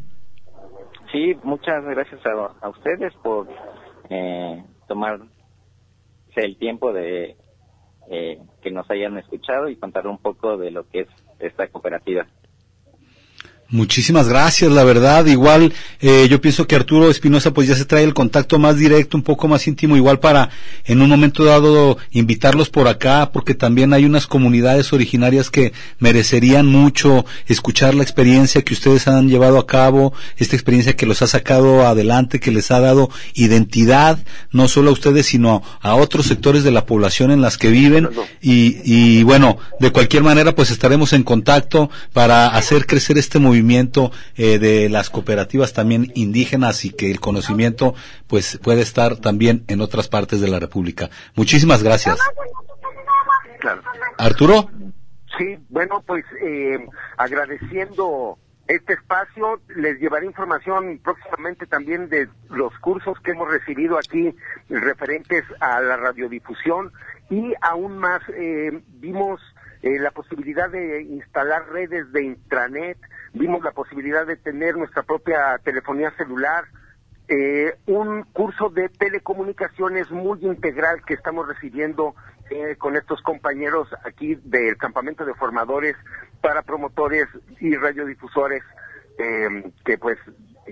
[1.12, 3.48] Sí, muchas gracias a, a ustedes por
[4.10, 5.26] eh, tomarse
[6.36, 7.36] el tiempo de
[8.10, 11.08] eh, que nos hayan escuchado y contar un poco de lo que es
[11.40, 12.26] esta cooperativa.
[13.72, 15.26] Muchísimas gracias, la verdad.
[15.28, 19.16] Igual, eh, yo pienso que Arturo Espinosa pues ya se trae el contacto más directo,
[19.16, 20.50] un poco más íntimo, igual para
[20.84, 26.66] en un momento dado invitarlos por acá, porque también hay unas comunidades originarias que merecerían
[26.66, 31.28] mucho escuchar la experiencia que ustedes han llevado a cabo, esta experiencia que los ha
[31.28, 34.20] sacado adelante, que les ha dado identidad,
[34.52, 38.10] no solo a ustedes, sino a otros sectores de la población en las que viven.
[38.42, 43.61] Y, y bueno, de cualquier manera, pues estaremos en contacto para hacer crecer este movimiento
[44.36, 47.94] eh, de las cooperativas también indígenas y que el conocimiento
[48.28, 51.10] pues puede estar también en otras partes de la República.
[51.36, 52.20] Muchísimas gracias.
[53.60, 53.82] Claro.
[54.18, 54.70] Arturo.
[55.38, 56.86] Sí, bueno, pues eh,
[57.18, 64.34] agradeciendo este espacio, les llevaré información próximamente también de los cursos que hemos recibido aquí
[64.70, 66.92] referentes a la radiodifusión
[67.30, 69.42] y aún más eh, vimos
[69.82, 72.98] eh, la posibilidad de instalar redes de intranet,
[73.34, 76.66] vimos la posibilidad de tener nuestra propia telefonía celular,
[77.28, 82.16] eh, un curso de telecomunicaciones muy integral que estamos recibiendo
[82.50, 85.96] eh, con estos compañeros aquí del campamento de formadores
[86.42, 87.28] para promotores
[87.60, 88.64] y radiodifusores
[89.18, 90.18] eh, que pues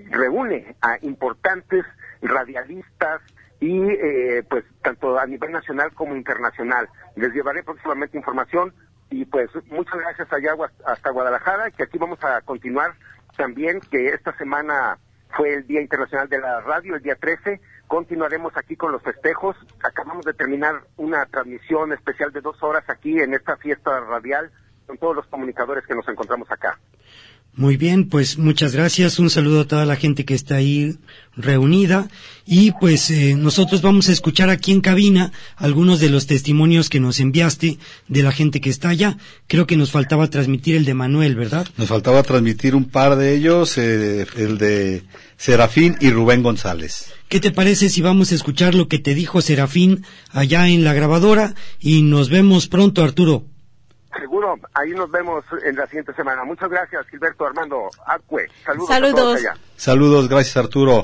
[0.09, 1.85] reúne a importantes
[2.21, 3.21] radialistas
[3.59, 6.89] y eh, pues tanto a nivel nacional como internacional.
[7.15, 8.73] Les llevaré próximamente información
[9.09, 12.93] y pues muchas gracias allá hasta Guadalajara que aquí vamos a continuar
[13.37, 14.97] también que esta semana
[15.35, 17.61] fue el Día Internacional de la Radio, el día 13.
[17.87, 19.55] Continuaremos aquí con los festejos.
[19.83, 24.51] Acabamos de terminar una transmisión especial de dos horas aquí en esta fiesta radial
[24.87, 26.79] con todos los comunicadores que nos encontramos acá.
[27.59, 29.19] Muy bien, pues muchas gracias.
[29.19, 30.95] Un saludo a toda la gente que está ahí
[31.35, 32.07] reunida.
[32.45, 37.01] Y pues eh, nosotros vamos a escuchar aquí en cabina algunos de los testimonios que
[37.01, 39.17] nos enviaste de la gente que está allá.
[39.47, 41.67] Creo que nos faltaba transmitir el de Manuel, ¿verdad?
[41.75, 45.03] Nos faltaba transmitir un par de ellos, eh, el de
[45.35, 47.11] Serafín y Rubén González.
[47.27, 50.93] ¿Qué te parece si vamos a escuchar lo que te dijo Serafín allá en la
[50.93, 51.55] grabadora?
[51.81, 53.43] Y nos vemos pronto, Arturo.
[54.17, 56.43] Seguro, ahí nos vemos en la siguiente semana.
[56.43, 58.47] Muchas gracias, Gilberto Armando Acue.
[58.65, 59.15] Saludos, a Saludos.
[59.15, 59.53] todos allá.
[59.75, 61.01] Saludos, gracias Arturo.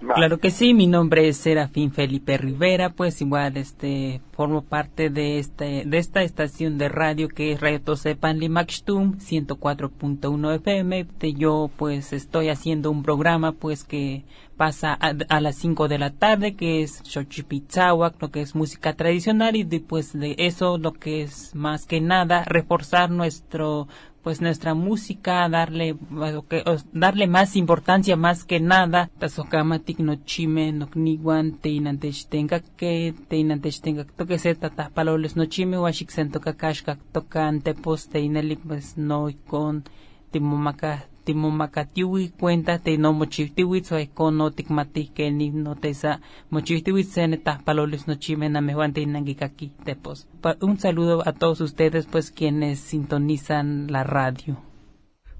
[0.00, 5.38] Claro que sí, mi nombre es Serafín Felipe Rivera, pues igual este formo parte de
[5.38, 11.06] este de esta estación de radio que es Radio Tosepan Limaxtum 104.1 FM.
[11.36, 14.24] Yo pues estoy haciendo un programa pues que
[14.56, 18.94] pasa a, a las 5 de la tarde que es Xochipitzahuac, lo que es música
[18.94, 23.86] tradicional y después de eso lo que es más que nada reforzar nuestro
[24.22, 25.96] pues nuestra música, darle
[26.92, 29.10] darle más importancia más que nada.
[29.18, 35.44] Tasokamatik no chime no kniwan te inantechtenga que te inantechtenga toque se tata paloles no
[35.46, 39.84] chime washik sento kakashka toca antepos te ineli pues no con
[40.30, 47.04] timomaka timomakatiwi cuenta te no mochihtiwi so no tikmati que ni no te sa mochihtiwi
[47.04, 50.28] sene paloles no chime na mehuante inangikaki tepos.
[50.60, 54.56] Un saludo a todos ustedes pues quienes sintonizan la radio.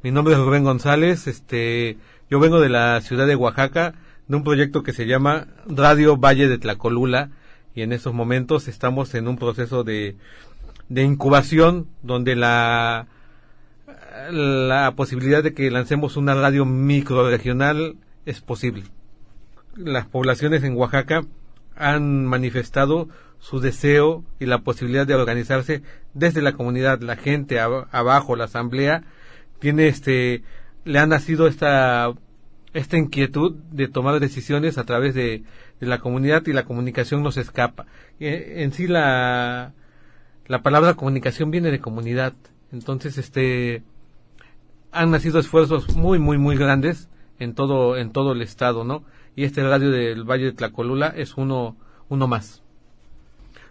[0.02, 1.98] Mi nombre es Rubén González, este
[2.30, 3.94] yo vengo de la ciudad de Oaxaca
[4.28, 7.30] de un proyecto que se llama Radio Valle de Tlacolula
[7.74, 10.16] y en estos momentos estamos en un proceso de
[10.88, 13.06] de incubación donde la
[14.30, 17.96] la posibilidad de que lancemos una radio microregional
[18.26, 18.84] es posible.
[19.76, 21.22] Las poblaciones en Oaxaca
[21.76, 23.08] han manifestado
[23.38, 29.04] su deseo y la posibilidad de organizarse desde la comunidad, la gente abajo, la asamblea,
[29.58, 30.42] tiene este,
[30.84, 32.12] le ha nacido esta,
[32.74, 35.44] esta inquietud de tomar decisiones a través de,
[35.80, 37.86] la comunidad y la comunicación nos escapa.
[38.18, 39.72] En sí la,
[40.46, 42.34] la palabra comunicación viene de comunidad.
[42.70, 43.82] Entonces, este,
[44.92, 49.04] han nacido esfuerzos muy, muy, muy grandes en todo, en todo el estado, ¿no?
[49.36, 51.76] Y este radio del Valle de Tlacolula es uno,
[52.08, 52.62] uno más.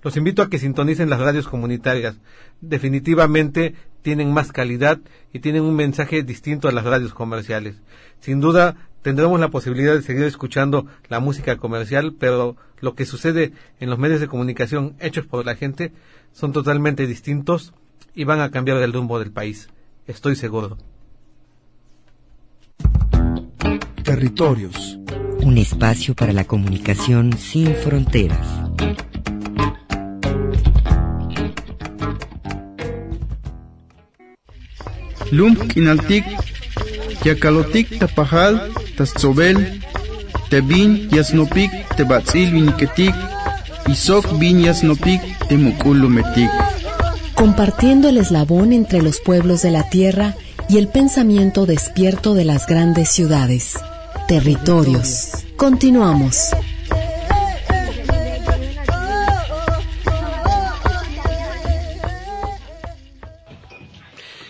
[0.01, 2.17] Los invito a que sintonicen las radios comunitarias.
[2.61, 4.99] Definitivamente tienen más calidad
[5.33, 7.81] y tienen un mensaje distinto a las radios comerciales.
[8.21, 13.51] Sin duda tendremos la posibilidad de seguir escuchando la música comercial, pero lo que sucede
[13.79, 15.91] en los medios de comunicación hechos por la gente
[16.31, 17.73] son totalmente distintos
[18.15, 19.69] y van a cambiar el rumbo del país.
[20.07, 20.77] Estoy seguro.
[24.19, 24.99] Territorios.
[25.43, 28.45] Un espacio para la comunicación sin fronteras.
[35.31, 36.25] Lump inaltik,
[37.23, 39.79] yakalotik tapajal, tatzobel,
[40.49, 43.15] tebin yasnopik, tebatzil viniketik,
[43.87, 46.49] isok bin yasnopik, temukulumetik.
[47.35, 50.35] Compartiendo el eslabón entre los pueblos de la tierra
[50.67, 53.75] y el pensamiento despierto de las grandes ciudades.
[54.29, 55.31] Territorios.
[55.57, 56.51] Continuamos.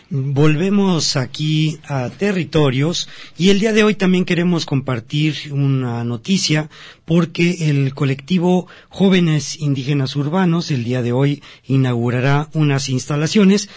[0.09, 3.07] Volvemos aquí a territorios
[3.37, 6.69] y el día de hoy también queremos compartir una noticia
[7.05, 13.69] porque el colectivo Jóvenes Indígenas Urbanos el día de hoy inaugurará unas instalaciones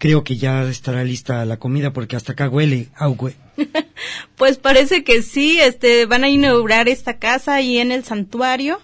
[0.00, 2.88] creo que ya estará lista la comida porque hasta acá huele,
[4.36, 8.80] pues parece que sí, este, van a inaugurar esta casa ahí en el santuario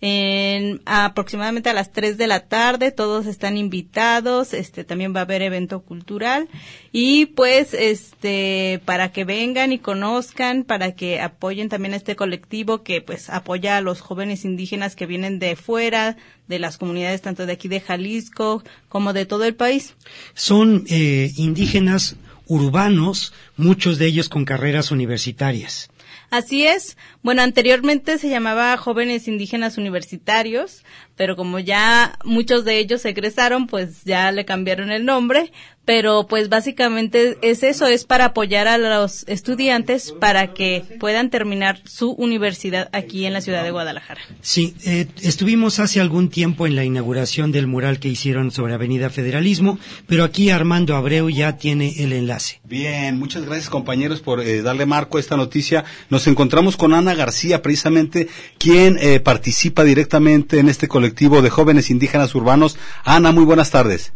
[0.00, 5.22] en aproximadamente a las 3 de la tarde, todos están invitados, este también va a
[5.22, 6.48] haber evento cultural
[6.92, 12.82] y pues este para que vengan y conozcan, para que apoyen también a este colectivo
[12.82, 17.46] que pues apoya a los jóvenes indígenas que vienen de fuera, de las comunidades tanto
[17.46, 19.94] de aquí de Jalisco como de todo el país.
[20.34, 22.16] Son eh, indígenas
[22.46, 25.90] urbanos, muchos de ellos con carreras universitarias.
[26.30, 26.96] Así es.
[27.26, 30.84] Bueno, anteriormente se llamaba Jóvenes Indígenas Universitarios,
[31.16, 35.50] pero como ya muchos de ellos egresaron, pues ya le cambiaron el nombre
[35.86, 41.80] pero pues básicamente es eso, es para apoyar a los estudiantes para que puedan terminar
[41.86, 44.20] su universidad aquí en la ciudad de Guadalajara.
[44.40, 49.10] Sí, eh, estuvimos hace algún tiempo en la inauguración del mural que hicieron sobre Avenida
[49.10, 52.60] Federalismo, pero aquí Armando Abreu ya tiene el enlace.
[52.64, 55.84] Bien, muchas gracias compañeros por eh, darle marco a esta noticia.
[56.10, 61.90] Nos encontramos con Ana García, precisamente quien eh, participa directamente en este colectivo de jóvenes
[61.90, 62.78] indígenas urbanos.
[63.04, 64.12] Ana, muy buenas tardes.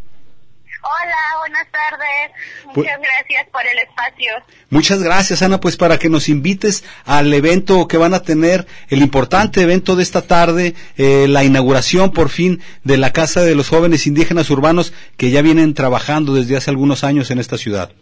[0.83, 2.31] Hola, buenas tardes.
[2.73, 4.33] Pues Muchas gracias por el espacio.
[4.71, 9.03] Muchas gracias, Ana, pues para que nos invites al evento que van a tener, el
[9.03, 13.69] importante evento de esta tarde, eh, la inauguración por fin de la Casa de los
[13.69, 17.93] Jóvenes Indígenas Urbanos que ya vienen trabajando desde hace algunos años en esta ciudad.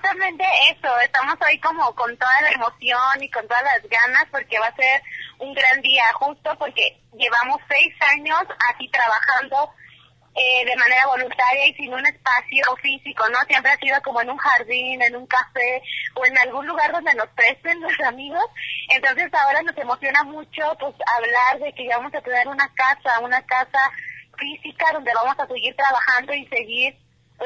[0.00, 4.58] Justamente eso, estamos hoy como con toda la emoción y con todas las ganas porque
[4.58, 5.02] va a ser
[5.38, 8.40] un gran día, justo porque llevamos seis años
[8.70, 9.74] aquí trabajando
[10.34, 13.38] eh, de manera voluntaria y sin un espacio físico, ¿no?
[13.46, 15.82] Siempre ha sido como en un jardín, en un café
[16.14, 18.46] o en algún lugar donde nos presten los amigos.
[18.88, 23.44] Entonces ahora nos emociona mucho pues hablar de que vamos a tener una casa, una
[23.44, 23.92] casa
[24.38, 26.96] física donde vamos a seguir trabajando y seguir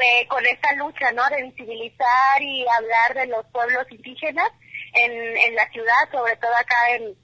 [0.01, 1.27] eh, con esta lucha, ¿no?
[1.29, 4.51] De visibilizar y hablar de los pueblos indígenas
[4.93, 7.15] en, en la ciudad, sobre todo acá en,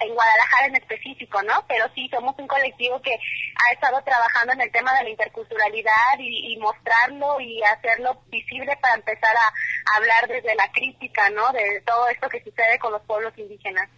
[0.00, 1.64] en Guadalajara en específico, ¿no?
[1.68, 6.18] Pero sí, somos un colectivo que ha estado trabajando en el tema de la interculturalidad
[6.18, 11.50] y, mostrarlo y hacerlo visible para empezar a, hablar desde la crítica, ¿no?
[11.52, 13.88] De todo esto que sucede con los pueblos indígenas.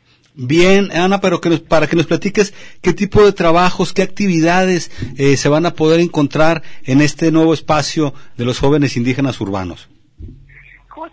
[0.43, 4.91] Bien, Ana, pero que nos, para que nos platiques qué tipo de trabajos, qué actividades
[5.19, 9.89] eh, se van a poder encontrar en este nuevo espacio de los jóvenes indígenas urbanos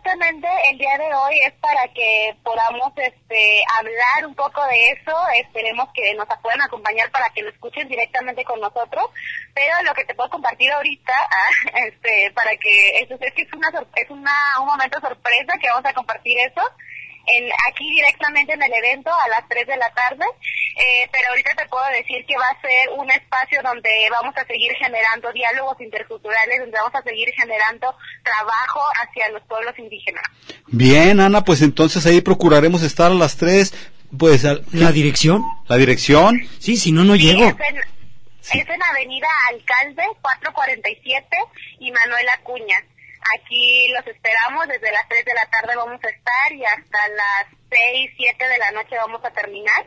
[0.08, 5.14] justamente el día de hoy es para que podamos este, hablar un poco de eso.
[5.36, 9.06] Esperemos que nos puedan acompañar para que lo escuchen directamente con nosotros.
[9.54, 13.54] Pero lo que te puedo compartir ahorita, ah, este, para que eso es que es
[13.54, 16.62] una es una, un momento sorpresa que vamos a compartir eso
[17.28, 20.26] en, aquí directamente en el evento a las 3 de la tarde,
[20.76, 24.46] eh, pero ahorita te puedo decir que va a ser un espacio donde vamos a
[24.46, 30.24] seguir generando diálogos interculturales, donde vamos a seguir generando trabajo hacia los pueblos indígenas.
[30.68, 33.74] Bien, Ana, pues entonces ahí procuraremos estar a las 3.
[34.18, 35.44] Pues, ¿La dirección?
[35.68, 36.48] ¿La dirección?
[36.60, 37.44] Sí, si no, no llego.
[37.44, 37.78] Es en,
[38.60, 41.28] es en Avenida Alcalde 447
[41.80, 42.78] y Manuel Acuña.
[43.36, 47.46] Aquí los esperamos, desde las 3 de la tarde vamos a estar y hasta las
[47.70, 49.86] 6, 7 de la noche vamos a terminar.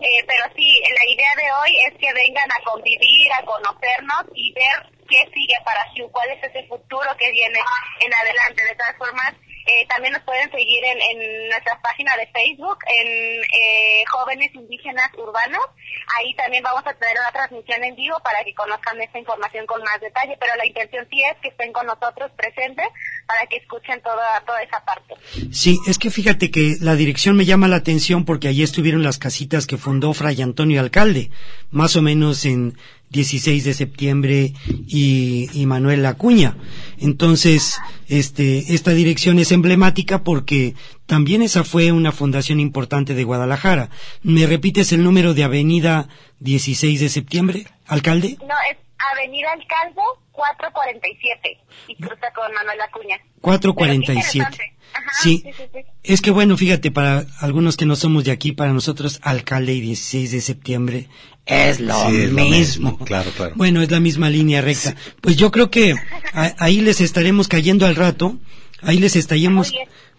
[0.00, 4.52] Eh, pero sí, la idea de hoy es que vengan a convivir, a conocernos y
[4.52, 7.60] ver qué sigue para Hugh, cuál es ese futuro que viene
[8.00, 8.64] en adelante.
[8.64, 9.34] De todas formas,
[9.70, 15.10] eh, también nos pueden seguir en, en, nuestra página de Facebook, en eh, Jóvenes Indígenas
[15.16, 15.62] Urbanos.
[16.18, 19.80] Ahí también vamos a tener una transmisión en vivo para que conozcan esta información con
[19.82, 22.86] más detalle, pero la intención sí es que estén con nosotros presentes
[23.26, 25.14] para que escuchen toda, toda esa parte.
[25.52, 29.18] Sí, es que fíjate que la dirección me llama la atención porque allí estuvieron las
[29.18, 31.30] casitas que fundó Fray Antonio Alcalde,
[31.70, 32.76] más o menos en
[33.10, 34.52] 16 de septiembre
[34.86, 36.56] y, y, Manuel Acuña.
[36.98, 40.74] Entonces, este, esta dirección es emblemática porque
[41.06, 43.90] también esa fue una fundación importante de Guadalajara.
[44.22, 46.08] ¿Me repites el número de Avenida
[46.38, 48.36] 16 de septiembre, alcalde?
[48.40, 48.78] No, es
[49.12, 50.00] Avenida Alcalde
[50.32, 51.58] 447
[51.88, 53.18] y cruza con Manuel Acuña.
[53.40, 54.74] 447.
[55.22, 55.44] Sí,
[56.02, 59.80] es que bueno, fíjate, para algunos que no somos de aquí, para nosotros alcalde y
[59.80, 61.08] 16 de septiembre
[61.46, 62.98] es lo, mismo.
[62.98, 63.52] Claro, claro.
[63.56, 64.94] Bueno, es la misma línea recta.
[65.20, 65.94] Pues yo creo que
[66.32, 68.36] ahí les estaremos cayendo al rato,
[68.82, 69.72] ahí les estaremos,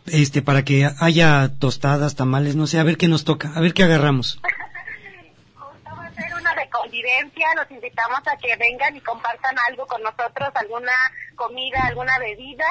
[0.07, 3.73] este, para que haya tostadas, tamales, no sé, a ver qué nos toca, a ver
[3.73, 4.41] qué agarramos.
[5.55, 9.85] Justo va a ser una de convivencia, los invitamos a que vengan y compartan algo
[9.87, 10.91] con nosotros, alguna
[11.35, 12.65] comida, alguna bebida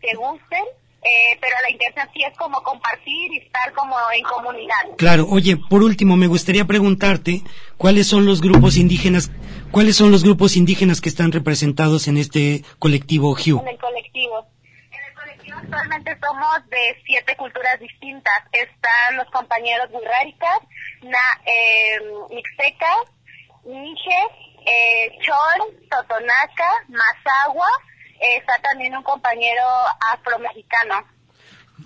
[0.00, 0.64] que gusten
[1.02, 4.96] eh, pero la intención sí es como compartir y estar como en comunidad.
[4.98, 7.42] Claro, oye, por último me gustaría preguntarte
[7.78, 9.30] cuáles son los grupos indígenas,
[9.70, 13.60] cuáles son los grupos indígenas que están representados en este colectivo HUE.
[13.60, 14.46] En el colectivo.
[14.90, 18.42] En el colectivo actualmente somos de siete culturas distintas.
[18.52, 20.60] Están los compañeros Burráricas,
[21.02, 21.98] Na, eh,
[22.30, 22.92] Mixteca,
[24.66, 27.68] eh, Chol, Totonaca, Mazagua,
[28.20, 29.62] está también un compañero
[30.12, 31.04] afromexicano.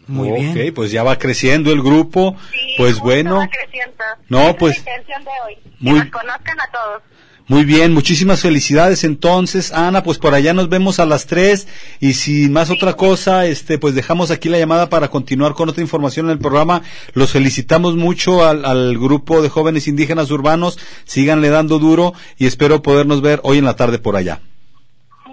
[0.06, 0.50] Muy bien.
[0.50, 2.36] Ok, pues ya va creciendo el grupo.
[2.76, 3.36] pues bueno.
[3.38, 4.04] Va creciendo.
[4.28, 4.84] No, pues.
[4.84, 5.58] La intención de hoy.
[5.80, 7.02] Muy, que nos conozcan a todos.
[7.46, 11.68] Muy bien, muchísimas felicidades entonces, Ana, pues por allá nos vemos a las tres
[12.00, 15.82] y sin más otra cosa, este, pues dejamos aquí la llamada para continuar con otra
[15.82, 16.80] información en el programa.
[17.12, 22.80] Los felicitamos mucho al, al grupo de jóvenes indígenas urbanos, síganle dando duro y espero
[22.80, 24.40] podernos ver hoy en la tarde por allá.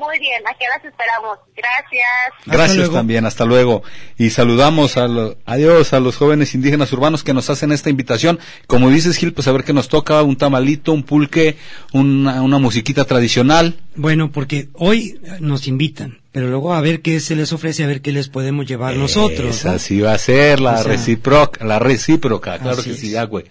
[0.02, 1.38] Muy bien, aquí las esperamos.
[1.56, 2.48] Gracias.
[2.48, 3.84] Gracias también, hasta luego.
[4.18, 8.40] Y saludamos a los, adiós a los jóvenes indígenas urbanos que nos hacen esta invitación.
[8.66, 11.58] Como dices, Gil, pues a ver qué nos toca, un tamalito, un pulque,
[11.94, 13.76] una, una musiquita tradicional.
[13.96, 18.02] Bueno, porque hoy nos invitan, pero luego a ver qué se les ofrece, a ver
[18.02, 19.66] qué les podemos llevar nosotros.
[19.66, 19.72] ¿no?
[19.72, 23.46] Así va a ser la o sea, recíproca, la recíproca, claro que sí, ya, güey.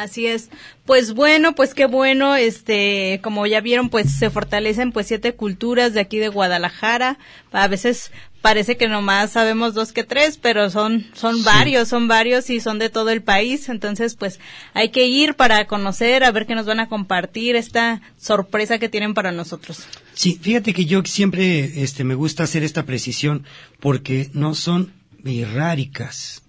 [0.00, 0.48] Así es.
[0.86, 5.92] Pues bueno, pues qué bueno, este, como ya vieron, pues se fortalecen pues siete culturas
[5.92, 7.18] de aquí de Guadalajara.
[7.52, 11.42] A veces parece que nomás sabemos dos que tres, pero son, son sí.
[11.44, 13.68] varios, son varios y son de todo el país.
[13.68, 14.40] Entonces, pues
[14.72, 18.88] hay que ir para conocer, a ver qué nos van a compartir, esta sorpresa que
[18.88, 19.86] tienen para nosotros.
[20.14, 23.44] Sí, fíjate que yo siempre, este, me gusta hacer esta precisión
[23.80, 24.92] porque no son
[25.22, 26.42] birráricas,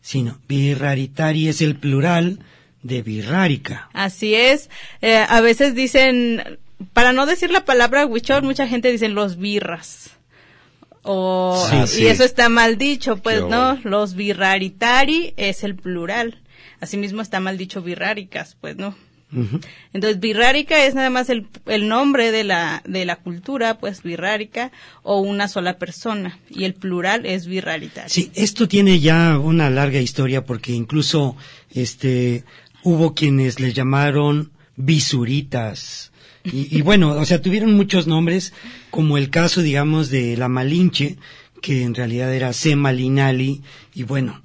[0.00, 2.40] sino birraritari es el plural,
[2.86, 3.88] de birrárica.
[3.92, 4.70] Así es.
[5.02, 6.58] Eh, a veces dicen,
[6.92, 10.10] para no decir la palabra huichol, mucha gente dice los birras.
[11.02, 13.78] O, sí, y eso está mal dicho, pues, ¿no?
[13.84, 16.40] Los birraritari es el plural.
[16.80, 18.96] Asimismo está mal dicho birráricas, pues, ¿no?
[19.92, 24.70] Entonces, birrárica es nada más el, el, nombre de la, de la cultura, pues birrárica,
[25.02, 28.08] o una sola persona, y el plural es birraritario.
[28.08, 31.36] Sí, esto tiene ya una larga historia porque incluso
[31.70, 32.44] este,
[32.86, 36.12] hubo quienes les llamaron bisuritas.
[36.44, 38.52] Y, y bueno, o sea, tuvieron muchos nombres,
[38.90, 41.16] como el caso, digamos, de la Malinche,
[41.60, 42.76] que en realidad era C.
[42.76, 43.62] malinali,
[43.92, 44.40] y bueno,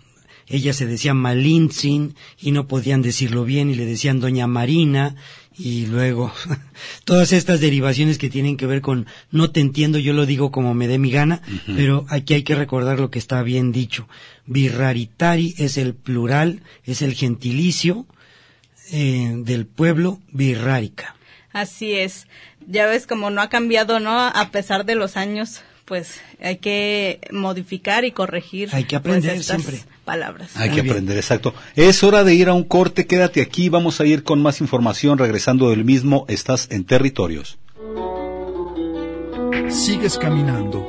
[0.48, 5.16] ella se decía Malintzin y no podían decirlo bien y le decían Doña Marina
[5.56, 6.34] y luego
[7.06, 10.74] todas estas derivaciones que tienen que ver con no te entiendo, yo lo digo como
[10.74, 14.10] me dé mi gana, pero aquí hay que recordar lo que está bien dicho.
[14.48, 18.08] Birraritari es el plural, es el gentilicio
[18.92, 21.16] eh, del pueblo birrárica.
[21.54, 22.28] Así es.
[22.68, 24.12] Ya ves como no ha cambiado, ¿no?
[24.12, 28.70] A pesar de los años, pues hay que modificar y corregir.
[28.72, 29.84] Hay que aprender pues, estas siempre.
[30.06, 30.52] palabras.
[30.56, 31.54] Hay que aprender, exacto.
[31.76, 35.18] Es hora de ir a un corte, quédate aquí, vamos a ir con más información
[35.18, 37.58] regresando del mismo, estás en territorios.
[39.70, 40.88] Sigues caminando.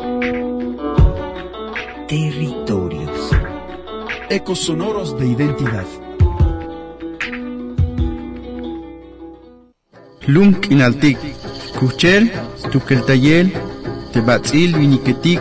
[2.09, 3.31] Territorios.
[4.29, 5.87] Ecos sonoros de identidad.
[10.27, 11.19] Lunk inaltik,
[11.79, 12.31] kuchel,
[12.71, 13.53] tukeltayel,
[14.13, 15.41] tebatzil viniketik,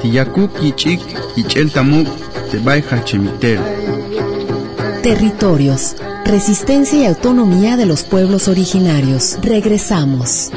[0.00, 1.00] tiyakuk yichik,
[1.36, 2.06] yichel tamuk,
[2.52, 2.84] tebay.
[5.02, 5.96] Territorios.
[6.24, 9.38] Resistencia y autonomía de los pueblos originarios.
[9.42, 10.52] Regresamos.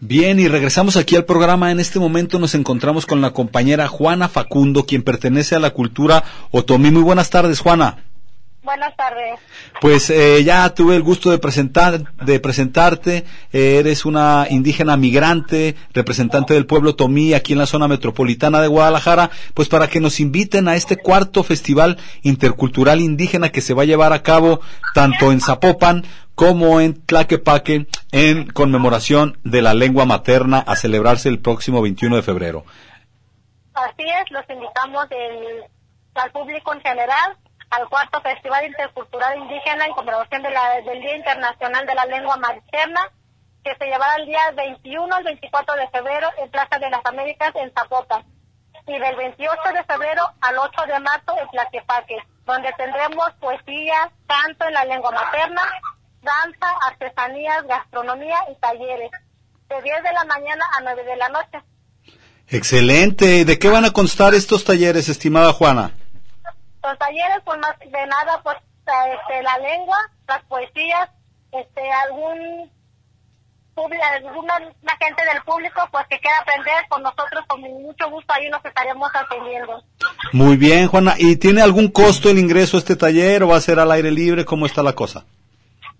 [0.00, 1.70] Bien, y regresamos aquí al programa.
[1.70, 6.24] En este momento nos encontramos con la compañera Juana Facundo, quien pertenece a la cultura
[6.50, 6.90] otomí.
[6.90, 8.04] Muy buenas tardes, Juana.
[8.68, 9.40] Buenas tardes.
[9.80, 13.24] Pues eh, ya tuve el gusto de presentar, de presentarte.
[13.50, 18.68] Eh, eres una indígena migrante, representante del pueblo Tomí aquí en la zona metropolitana de
[18.68, 19.30] Guadalajara.
[19.54, 23.86] Pues para que nos inviten a este cuarto festival intercultural indígena que se va a
[23.86, 24.60] llevar a cabo
[24.92, 26.04] tanto en Zapopan
[26.34, 32.22] como en Tlaquepaque en conmemoración de la lengua materna a celebrarse el próximo 21 de
[32.22, 32.66] febrero.
[33.72, 35.64] Así es, los invitamos el-
[36.16, 37.34] al público en general
[37.70, 40.50] al cuarto Festival Intercultural Indígena en conmemoración de
[40.84, 43.10] del Día Internacional de la Lengua Materna,
[43.62, 47.52] que se llevará el día 21 al 24 de febrero en Plaza de las Américas
[47.56, 48.24] en Zapopan,
[48.86, 52.16] y del 28 de febrero al 8 de marzo en Tlaquepaque,
[52.46, 55.62] donde tendremos poesía, canto en la lengua materna,
[56.22, 59.10] danza, artesanías, gastronomía y talleres,
[59.68, 61.62] de 10 de la mañana a 9 de la noche.
[62.48, 63.44] Excelente.
[63.44, 65.92] ¿De qué van a constar estos talleres, estimada Juana?
[66.82, 68.56] Los talleres, pues más de nada, pues
[68.88, 71.10] este, la lengua, las poesías,
[71.52, 72.70] este, algún
[73.86, 78.48] alguna una gente del público, pues que quiera aprender con nosotros, con mucho gusto ahí
[78.50, 79.84] nos estaremos atendiendo.
[80.32, 81.14] Muy bien, Juana.
[81.16, 84.10] ¿Y tiene algún costo el ingreso a este taller o va a ser al aire
[84.10, 84.44] libre?
[84.44, 85.24] ¿Cómo está la cosa?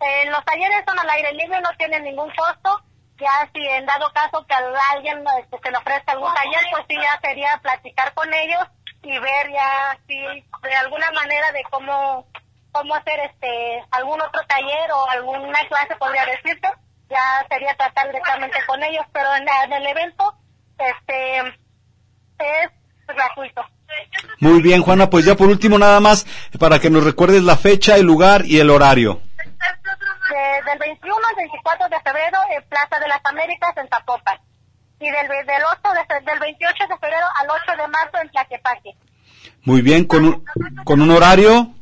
[0.01, 2.83] Eh, los talleres son al aire libre, no tienen ningún costo.
[3.21, 4.61] Ya si en dado caso que a
[4.93, 8.63] alguien este, se le ofrezca algún taller, pues sí, ya sería platicar con ellos
[9.03, 12.27] y ver ya si de alguna manera de cómo
[12.73, 16.69] cómo hacer este algún otro taller o alguna clase podría decirse
[17.09, 20.35] ya sería tratar directamente con ellos pero en, la- en el evento
[20.79, 21.39] este
[22.39, 22.71] es
[23.07, 23.65] gratuito
[24.41, 25.09] Muy bien, Juana.
[25.11, 26.27] Pues ya por último nada más
[26.61, 29.21] para que nos recuerdes la fecha, el lugar y el horario.
[29.47, 34.39] De- del 21 al 24 de febrero en Plaza de las Américas en Zapopan
[35.01, 38.91] y del, del 8 de, del 28 de febrero al 8 de marzo en Tlaquepaque
[39.63, 40.45] Muy bien, con un,
[40.85, 41.73] con un horario.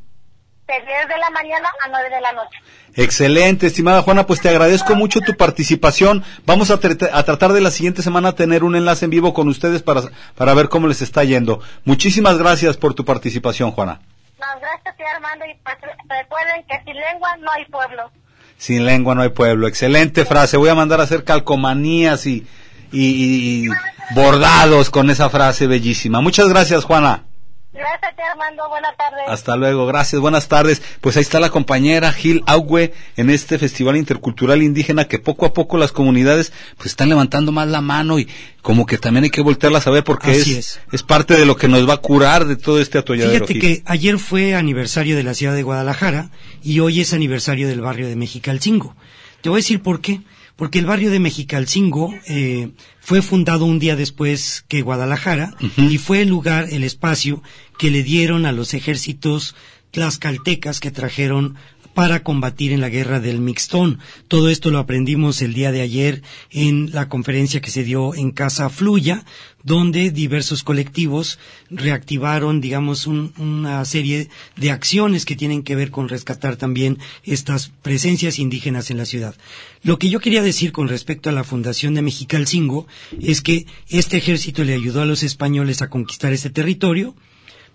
[0.67, 2.59] de 10 de la mañana a 9 de la noche
[2.99, 6.25] Excelente, estimada Juana, pues te agradezco mucho tu participación.
[6.47, 9.49] Vamos a, trat- a tratar de la siguiente semana tener un enlace en vivo con
[9.49, 10.01] ustedes para,
[10.35, 11.61] para ver cómo les está yendo.
[11.85, 14.01] Muchísimas gracias por tu participación, Juana.
[14.41, 15.45] No, gracias, Armando.
[15.45, 15.77] Y pues,
[16.09, 18.11] recuerden que sin lengua no hay pueblo.
[18.57, 19.67] Sin lengua no hay pueblo.
[19.69, 20.57] Excelente frase.
[20.57, 22.47] Voy a mandar a hacer calcomanías y,
[22.93, 23.69] y- y
[24.15, 26.21] bordados con esa frase bellísima.
[26.21, 27.25] Muchas gracias, Juana.
[27.73, 28.63] Gracias, Armando.
[28.71, 29.21] Buenas tardes.
[29.29, 30.81] Hasta luego, gracias, buenas tardes.
[31.03, 35.53] Pues ahí está la compañera Gil Augüe en este Festival Intercultural Indígena que poco a
[35.53, 38.29] poco las comunidades pues están levantando más la mano y
[38.63, 41.57] como que también hay que voltearlas a ver porque Así es, es parte de lo
[41.57, 43.47] que nos va a curar de todo este atolladero.
[43.47, 43.61] Fíjate Gil.
[43.61, 46.31] que ayer fue aniversario de la ciudad de Guadalajara
[46.63, 48.97] y hoy es aniversario del barrio de Mexicalcingo.
[49.43, 50.23] Te voy a decir por qué.
[50.57, 56.23] Porque el barrio de Mexicalcingo eh, fue fundado un día después que Guadalajara y fue
[56.23, 57.43] el lugar, el espacio
[57.79, 59.55] que le dieron a los ejércitos
[59.91, 61.57] tlaxcaltecas que trajeron
[61.97, 64.01] para combatir en la guerra del Mixtón.
[64.29, 66.21] Todo esto lo aprendimos el día de ayer
[66.51, 69.25] en la conferencia que se dio en Casa Fluya,
[69.63, 71.39] donde diversos colectivos
[71.71, 78.39] reactivaron, digamos, una serie de acciones que tienen que ver con rescatar también estas presencias
[78.39, 79.35] indígenas en la ciudad.
[79.83, 82.87] Lo que yo quería decir con respecto a la fundación de Mexicalcingo
[83.23, 87.15] es que este ejército le ayudó a los españoles a conquistar este territorio,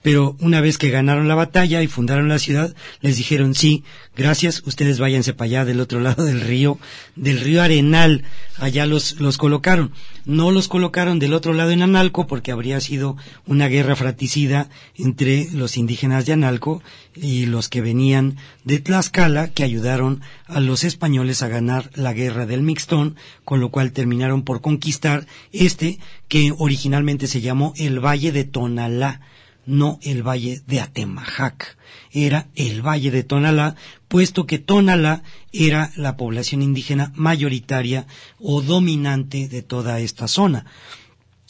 [0.01, 3.83] pero una vez que ganaron la batalla y fundaron la ciudad, les dijeron sí,
[4.15, 6.79] gracias, ustedes váyanse para allá del otro lado del río,
[7.15, 8.23] del río Arenal,
[8.57, 9.91] allá los, los colocaron.
[10.25, 15.49] No los colocaron del otro lado en Analco porque habría sido una guerra fratricida entre
[15.51, 16.81] los indígenas de Analco
[17.15, 22.45] y los que venían de Tlaxcala que ayudaron a los españoles a ganar la guerra
[22.45, 28.31] del Mixtón, con lo cual terminaron por conquistar este que originalmente se llamó el Valle
[28.31, 29.21] de Tonalá
[29.65, 31.77] no el valle de Atemajac,
[32.11, 33.75] era el valle de Tonalá,
[34.07, 38.07] puesto que Tonalá era la población indígena mayoritaria
[38.39, 40.65] o dominante de toda esta zona.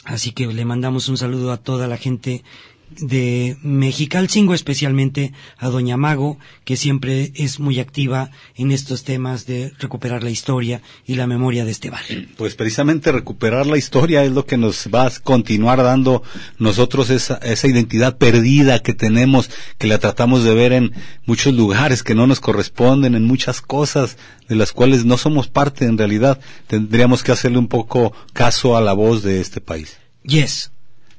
[0.03, 2.43] Así que le mandamos un saludo a toda la gente
[2.99, 9.73] de Mexicalcingo, especialmente a Doña Mago, que siempre es muy activa en estos temas de
[9.79, 12.25] recuperar la historia y la memoria de este barrio.
[12.37, 16.23] Pues precisamente recuperar la historia es lo que nos va a continuar dando
[16.57, 20.93] nosotros esa, esa identidad perdida que tenemos, que la tratamos de ver en
[21.25, 24.17] muchos lugares que no nos corresponden, en muchas cosas
[24.47, 26.39] de las cuales no somos parte en realidad.
[26.67, 29.97] Tendríamos que hacerle un poco caso a la voz de este país.
[30.23, 30.71] Yes.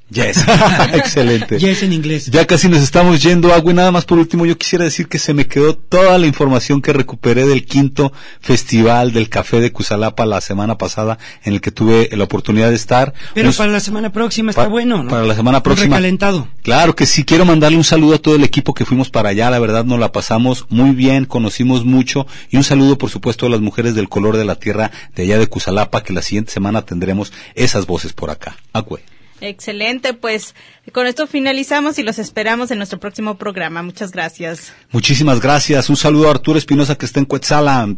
[0.09, 0.45] Yes.
[0.93, 1.57] Excelente.
[1.57, 2.27] Yes en inglés.
[2.27, 5.17] Ya casi nos estamos yendo, agua y nada más por último yo quisiera decir que
[5.17, 10.25] se me quedó toda la información que recuperé del quinto festival del café de Cusalapa
[10.25, 13.13] la semana pasada en el que tuve la oportunidad de estar.
[13.33, 15.09] Pero para la semana próxima está bueno, ¿no?
[15.09, 15.95] Para la semana próxima.
[15.95, 16.47] Recalentado.
[16.61, 19.49] Claro que sí, quiero mandarle un saludo a todo el equipo que fuimos para allá,
[19.49, 23.49] la verdad nos la pasamos muy bien, conocimos mucho y un saludo por supuesto a
[23.49, 26.83] las mujeres del color de la tierra de allá de Cusalapa que la siguiente semana
[26.83, 28.57] tendremos esas voces por acá.
[28.73, 29.12] Agüe.
[29.43, 30.55] Excelente, pues
[30.93, 33.83] con esto finalizamos y los esperamos en nuestro próximo programa.
[33.83, 34.71] Muchas gracias.
[34.89, 35.89] Muchísimas gracias.
[35.89, 37.93] Un saludo a Arturo Espinosa que está en Cuetzala.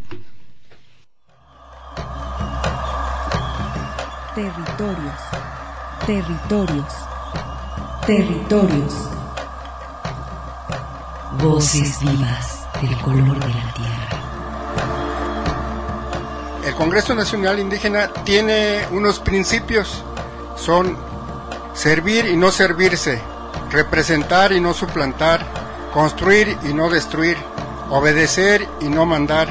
[4.34, 5.22] Territorios,
[6.08, 6.94] territorios,
[8.08, 8.94] territorios.
[11.44, 14.10] Voces vivas del color de la tierra.
[16.66, 20.04] El Congreso Nacional Indígena tiene unos principios.
[20.58, 20.98] Son
[21.76, 23.22] servir y no servirse,
[23.70, 25.46] representar y no suplantar,
[25.94, 27.38] construir y no destruir,
[27.90, 29.50] obedecer y no mandar,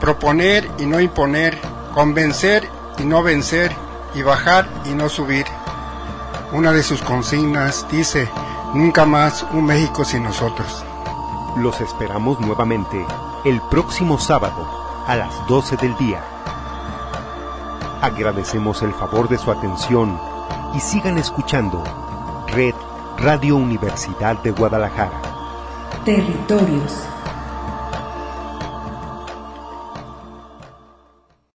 [0.00, 1.58] proponer y no imponer,
[1.92, 2.68] convencer
[2.98, 3.72] y no vencer,
[4.14, 5.44] y bajar y no subir.
[6.52, 8.30] Una de sus consignas dice,
[8.72, 10.84] nunca más un México sin nosotros.
[11.56, 13.04] Los esperamos nuevamente
[13.44, 16.22] el próximo sábado a las 12 del día.
[18.00, 20.33] Agradecemos el favor de su atención
[20.74, 21.82] y sigan escuchando
[22.48, 22.74] Red
[23.18, 25.20] Radio Universidad de Guadalajara.
[26.04, 27.13] Territorios.